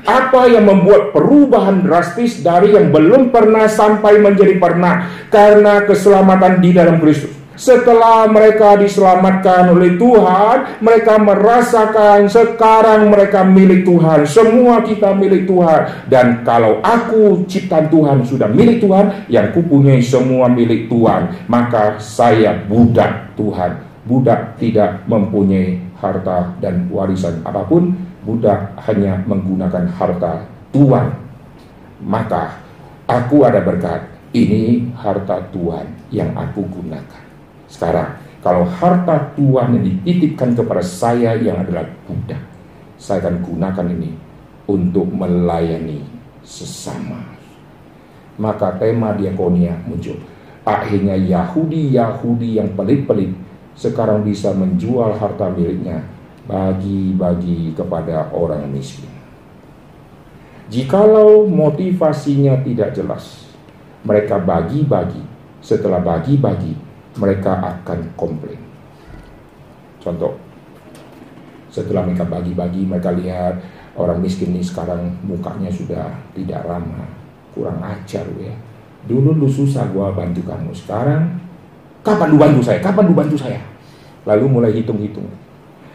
[0.03, 6.75] Apa yang membuat perubahan drastis dari yang belum pernah sampai menjadi pernah karena keselamatan di
[6.75, 7.40] dalam Kristus.
[7.61, 14.25] Setelah mereka diselamatkan oleh Tuhan, mereka merasakan sekarang mereka milik Tuhan.
[14.25, 16.09] Semua kita milik Tuhan.
[16.09, 22.57] Dan kalau aku ciptaan Tuhan sudah milik Tuhan, yang kupunyai semua milik Tuhan, maka saya
[22.65, 23.77] budak Tuhan.
[24.09, 27.93] Budak tidak mempunyai harta dan warisan apa pun,
[28.25, 31.13] budak hanya menggunakan harta Tuhan.
[32.01, 32.57] Maka
[33.05, 34.01] aku ada berkat,
[34.33, 37.30] ini harta Tuhan yang aku gunakan.
[37.71, 42.43] Sekarang, kalau harta Tuhan yang dititipkan kepada saya yang adalah budak,
[42.99, 44.11] saya akan gunakan ini
[44.67, 46.03] untuk melayani
[46.43, 47.23] sesama.
[48.35, 50.19] Maka tema diakonia muncul.
[50.67, 53.33] Akhirnya Yahudi-Yahudi yang pelit-pelit
[53.73, 56.03] sekarang bisa menjual harta miliknya
[56.45, 59.09] bagi-bagi kepada orang miskin.
[60.71, 63.47] Jikalau motivasinya tidak jelas,
[64.05, 65.23] mereka bagi-bagi.
[65.61, 66.73] Setelah bagi-bagi,
[67.19, 68.59] mereka akan komplain.
[70.01, 70.37] Contoh,
[71.71, 73.59] setelah mereka bagi-bagi, mereka lihat
[73.95, 77.07] orang miskin ini sekarang mukanya sudah tidak ramah,
[77.55, 78.53] kurang ajar ya.
[79.07, 81.41] Dulu lu susah gua bantu kamu, sekarang
[82.05, 82.79] kapan lu bantu saya?
[82.79, 83.59] Kapan lu bantu saya?
[84.25, 85.25] Lalu mulai hitung-hitung.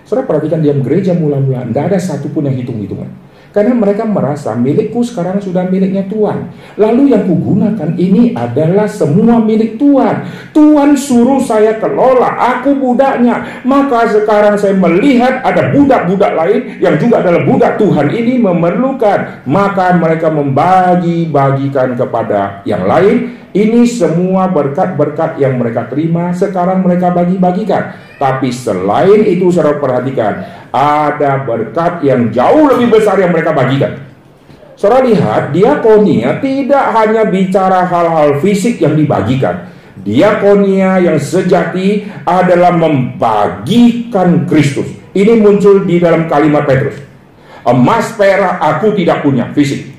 [0.07, 3.11] Saudara perhatikan diam gereja mula-mula, tidak ada satupun yang hitung-hitungan.
[3.57, 6.53] Karena mereka merasa milikku sekarang sudah miliknya Tuhan.
[6.77, 10.29] Lalu yang kugunakan ini adalah semua milik Tuhan.
[10.53, 13.65] Tuhan suruh saya kelola, aku budaknya.
[13.65, 19.49] Maka sekarang saya melihat ada budak-budak lain yang juga adalah budak Tuhan ini memerlukan.
[19.49, 23.46] Maka mereka membagi-bagikan kepada yang lain.
[23.57, 27.97] Ini semua berkat-berkat yang mereka terima sekarang mereka bagi-bagikan.
[28.21, 33.97] Tapi selain itu saudara perhatikan, ada berkat yang jauh lebih besar yang mereka bagikan.
[34.77, 39.73] Saudara lihat, diakonia tidak hanya bicara hal-hal fisik yang dibagikan.
[40.05, 44.93] Diakonia yang sejati adalah membagikan Kristus.
[45.17, 47.01] Ini muncul di dalam kalimat Petrus.
[47.65, 49.97] Emas perak aku tidak punya fisik,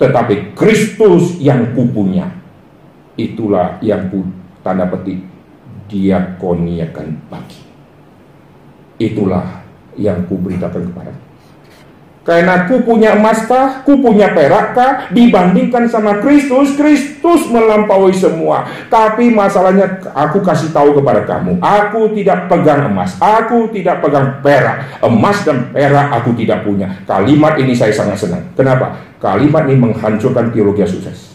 [0.00, 2.45] tetapi Kristus yang kupunya.
[3.16, 4.12] Itulah yang
[4.60, 5.24] tanda petik
[5.88, 7.60] diakoniakan bagi.
[8.96, 9.64] Itulah
[9.96, 11.12] yang kuberitakan kepada
[12.26, 18.66] karena ku punya emas kah, ku punya perak kah, dibandingkan sama Kristus, Kristus melampaui semua.
[18.90, 24.98] Tapi masalahnya aku kasih tahu kepada kamu, aku tidak pegang emas, aku tidak pegang perak.
[25.06, 26.98] Emas dan perak aku tidak punya.
[27.06, 28.42] Kalimat ini saya sangat senang.
[28.58, 28.98] Kenapa?
[29.22, 31.25] Kalimat ini menghancurkan teologi sukses.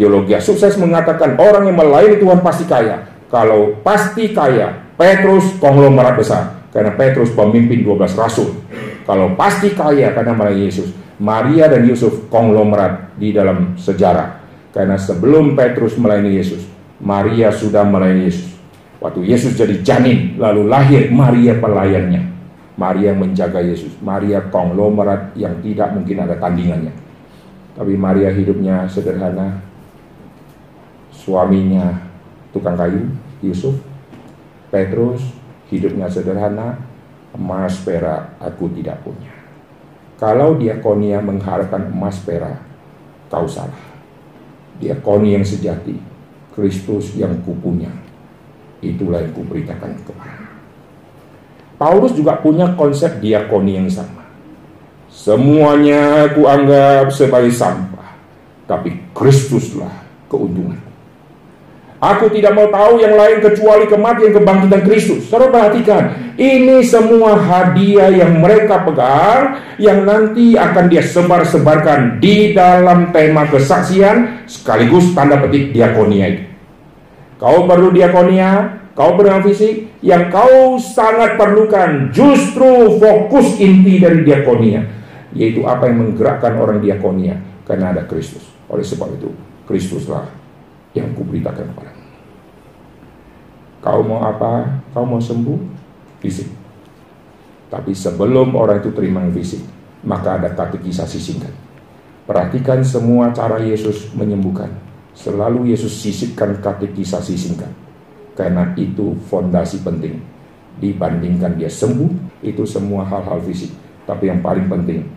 [0.00, 3.04] Teologi sukses mengatakan orang yang melayani Tuhan pasti kaya.
[3.28, 8.64] Kalau pasti kaya, Petrus konglomerat besar karena Petrus pemimpin 12 rasul.
[9.04, 10.88] Kalau pasti kaya karena melayani Yesus.
[11.20, 14.40] Maria dan Yusuf konglomerat di dalam sejarah.
[14.72, 16.64] Karena sebelum Petrus melayani Yesus,
[16.96, 18.56] Maria sudah melayani Yesus.
[19.04, 22.24] Waktu Yesus jadi janin, lalu lahir Maria pelayannya.
[22.80, 23.92] Maria menjaga Yesus.
[24.00, 26.96] Maria konglomerat yang tidak mungkin ada tandingannya.
[27.76, 29.69] Tapi Maria hidupnya sederhana.
[31.20, 32.00] Suaminya
[32.56, 33.04] tukang kayu,
[33.44, 33.76] Yusuf.
[34.72, 35.20] Petrus
[35.68, 36.80] hidupnya sederhana,
[37.36, 39.28] emas perak aku tidak punya.
[40.16, 42.60] Kalau diakonia mengharapkan emas perak,
[43.28, 43.88] kau salah.
[44.80, 45.96] Diakoni yang sejati,
[46.56, 47.92] Kristus yang kupunya,
[48.80, 50.48] itulah yang kuberitakan kepada.
[51.80, 54.24] Paulus juga punya konsep diakoni yang sama.
[55.08, 58.16] Semuanya aku anggap sebagai sampah,
[58.68, 59.92] tapi Kristuslah
[60.28, 60.89] keuntungan.
[62.00, 65.28] Aku tidak mau tahu yang lain kecuali kematian kebangkitan Kristus.
[65.28, 73.12] Saudara perhatikan, ini semua hadiah yang mereka pegang yang nanti akan dia sebar-sebarkan di dalam
[73.12, 76.44] tema kesaksian sekaligus tanda petik diakonia itu.
[77.36, 84.88] Kau perlu diakonia, kau perlu fisik, yang kau sangat perlukan justru fokus inti dari diakonia,
[85.36, 87.36] yaitu apa yang menggerakkan orang diakonia
[87.68, 88.48] karena ada Kristus.
[88.72, 89.28] Oleh sebab itu,
[89.68, 90.39] Kristuslah
[90.96, 92.00] yang kuberitakan kepada
[93.80, 94.84] Kau mau apa?
[94.92, 95.56] Kau mau sembuh?
[96.20, 96.52] Fisik.
[97.72, 99.64] Tapi sebelum orang itu terima fisik,
[100.04, 101.54] maka ada katekisasi singkat.
[102.28, 104.68] Perhatikan semua cara Yesus menyembuhkan.
[105.16, 107.72] Selalu Yesus sisipkan katekisasi singkat.
[108.36, 110.20] Karena itu fondasi penting.
[110.76, 113.72] Dibandingkan dia sembuh, itu semua hal-hal fisik.
[114.04, 115.08] Tapi yang paling penting,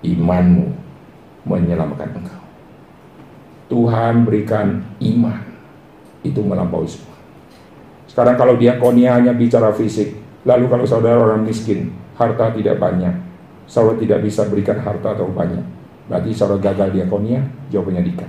[0.00, 0.64] imanmu
[1.44, 2.47] menyelamatkan engkau.
[3.68, 5.44] Tuhan berikan iman.
[6.24, 7.14] Itu melampaui semua.
[8.08, 13.14] Sekarang kalau diakonia hanya bicara fisik, lalu kalau saudara orang miskin, harta tidak banyak,
[13.68, 15.62] saudara tidak bisa berikan harta atau banyak,
[16.10, 18.26] berarti saudara gagal diakonia, jawabannya dika.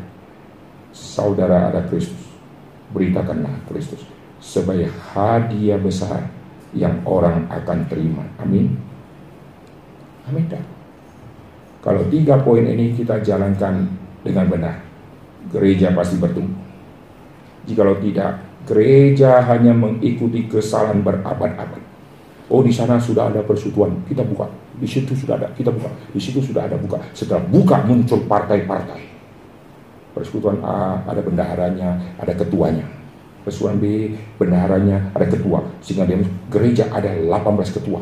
[0.93, 2.21] Saudara ada Kristus,
[2.93, 4.05] beritakanlah Kristus.
[4.39, 6.31] sebagai hadiah besar
[6.71, 8.23] yang orang akan terima.
[8.39, 8.71] Amin.
[10.31, 10.47] Amin.
[11.83, 13.87] Kalau tiga poin ini kita jalankan
[14.23, 14.75] dengan benar,
[15.47, 16.59] gereja pasti bertumbuh.
[17.63, 21.81] Jikalau tidak, gereja hanya mengikuti kesalahan berabad-abad.
[22.49, 24.49] Oh di sana sudah ada persekutuan, kita buka.
[24.79, 25.91] Di situ sudah ada, kita buka.
[26.09, 26.97] Di situ sudah ada buka.
[27.13, 29.01] Setelah buka muncul partai-partai.
[30.17, 32.89] Persekutuan A ada bendaharanya, ada ketuanya.
[33.45, 35.61] Persekutuan B bendaharanya, ada ketua.
[35.85, 36.17] Sehingga dia
[36.49, 38.01] gereja ada 18 ketua.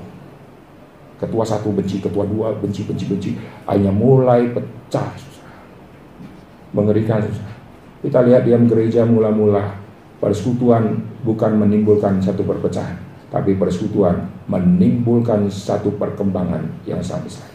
[1.18, 3.30] Ketua satu benci, ketua dua benci, benci, benci.
[3.68, 5.12] Akhirnya mulai pecah.
[6.76, 7.24] Mengerikan.
[8.04, 9.88] Kita lihat diam gereja mula-mula
[10.18, 12.98] persekutuan bukan menimbulkan satu perpecahan,
[13.30, 17.50] tapi persekutuan menimbulkan satu perkembangan yang sangat besar.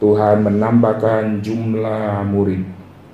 [0.00, 2.64] Tuhan menambahkan jumlah murid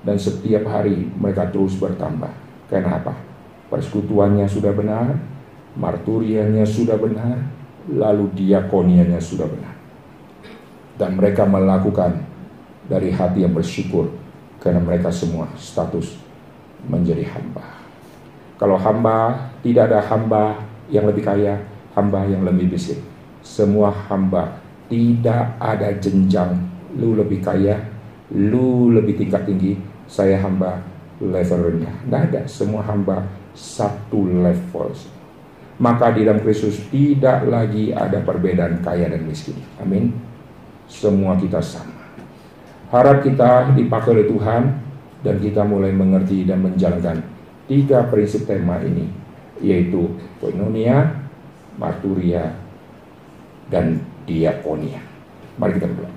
[0.07, 2.31] dan setiap hari mereka terus bertambah.
[2.71, 3.15] Kenapa?
[3.67, 5.19] Persekutuannya sudah benar,
[5.75, 7.43] marturiannya sudah benar,
[7.91, 9.75] lalu diakoniannya sudah benar.
[10.95, 12.23] Dan mereka melakukan
[12.87, 14.26] dari hati yang bersyukur
[14.67, 16.19] karena mereka semua status
[16.91, 17.63] menjadi hamba.
[18.59, 20.59] Kalau hamba, tidak ada hamba
[20.91, 21.55] yang lebih kaya,
[21.95, 22.99] hamba yang lebih miskin.
[23.47, 24.59] Semua hamba
[24.91, 26.59] tidak ada jenjang,
[26.99, 27.79] lu lebih kaya,
[28.35, 29.79] lu lebih tingkat tinggi,
[30.11, 30.83] saya hamba
[31.23, 31.95] level rendah.
[32.11, 33.23] Ada, semua hamba
[33.55, 34.91] satu level.
[35.77, 39.61] Maka di dalam Kristus tidak lagi ada perbedaan kaya dan miskin.
[39.79, 40.11] Amin.
[40.89, 41.96] Semua kita sama.
[42.91, 44.63] Harap kita dipakai oleh Tuhan
[45.27, 47.19] dan kita mulai mengerti dan menjalankan
[47.67, 49.11] tiga prinsip tema ini
[49.59, 51.17] yaitu koinonia,
[51.81, 52.55] marturia,
[53.73, 55.01] dan diakonia.
[55.57, 56.13] Mari kita berdoa.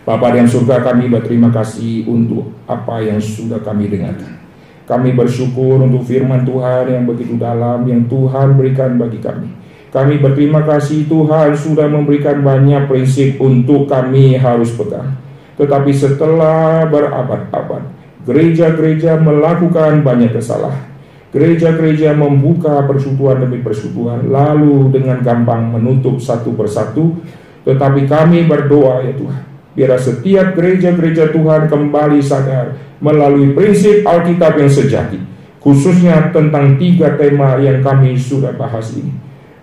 [0.00, 4.42] Bapa yang surga kami berterima kasih untuk apa yang sudah kami dengarkan.
[4.88, 9.46] Kami bersyukur untuk firman Tuhan yang begitu dalam yang Tuhan berikan bagi kami.
[9.94, 15.14] Kami berterima kasih Tuhan sudah memberikan banyak prinsip untuk kami harus pegang.
[15.60, 20.92] Tetapi setelah berabad-abad, Gereja-gereja melakukan banyak kesalahan.
[21.30, 27.16] Gereja-gereja membuka persekutuan demi persekutuan, lalu dengan gampang menutup satu persatu.
[27.64, 29.42] Tetapi kami berdoa ya Tuhan,
[29.76, 35.20] biar setiap gereja-gereja Tuhan kembali sadar melalui prinsip Alkitab yang sejati,
[35.62, 39.12] khususnya tentang tiga tema yang kami sudah bahas ini.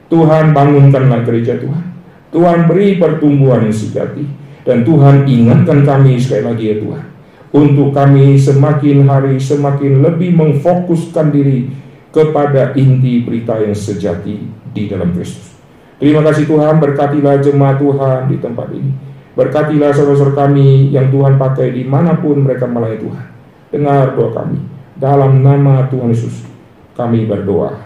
[0.07, 1.83] Tuhan bangunkanlah gereja Tuhan.
[2.31, 4.46] Tuhan beri pertumbuhan yang sejati.
[4.67, 7.03] Dan Tuhan ingatkan kami sekali lagi ya Tuhan
[7.55, 11.71] untuk kami semakin hari semakin lebih memfokuskan diri
[12.11, 14.43] kepada inti berita yang sejati
[14.75, 15.55] di dalam Kristus.
[15.97, 18.91] Terima kasih Tuhan, berkatilah jemaat Tuhan di tempat ini.
[19.37, 23.25] Berkatilah saudara-saudara kami yang Tuhan pakai di mana pun mereka melayani Tuhan.
[23.69, 24.59] Dengar doa kami.
[24.97, 26.41] Dalam nama Tuhan Yesus,
[26.97, 27.77] kami berdoa.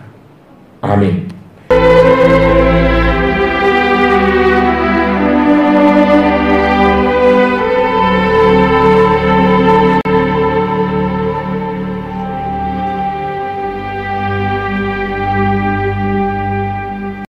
[0.80, 1.28] Amin.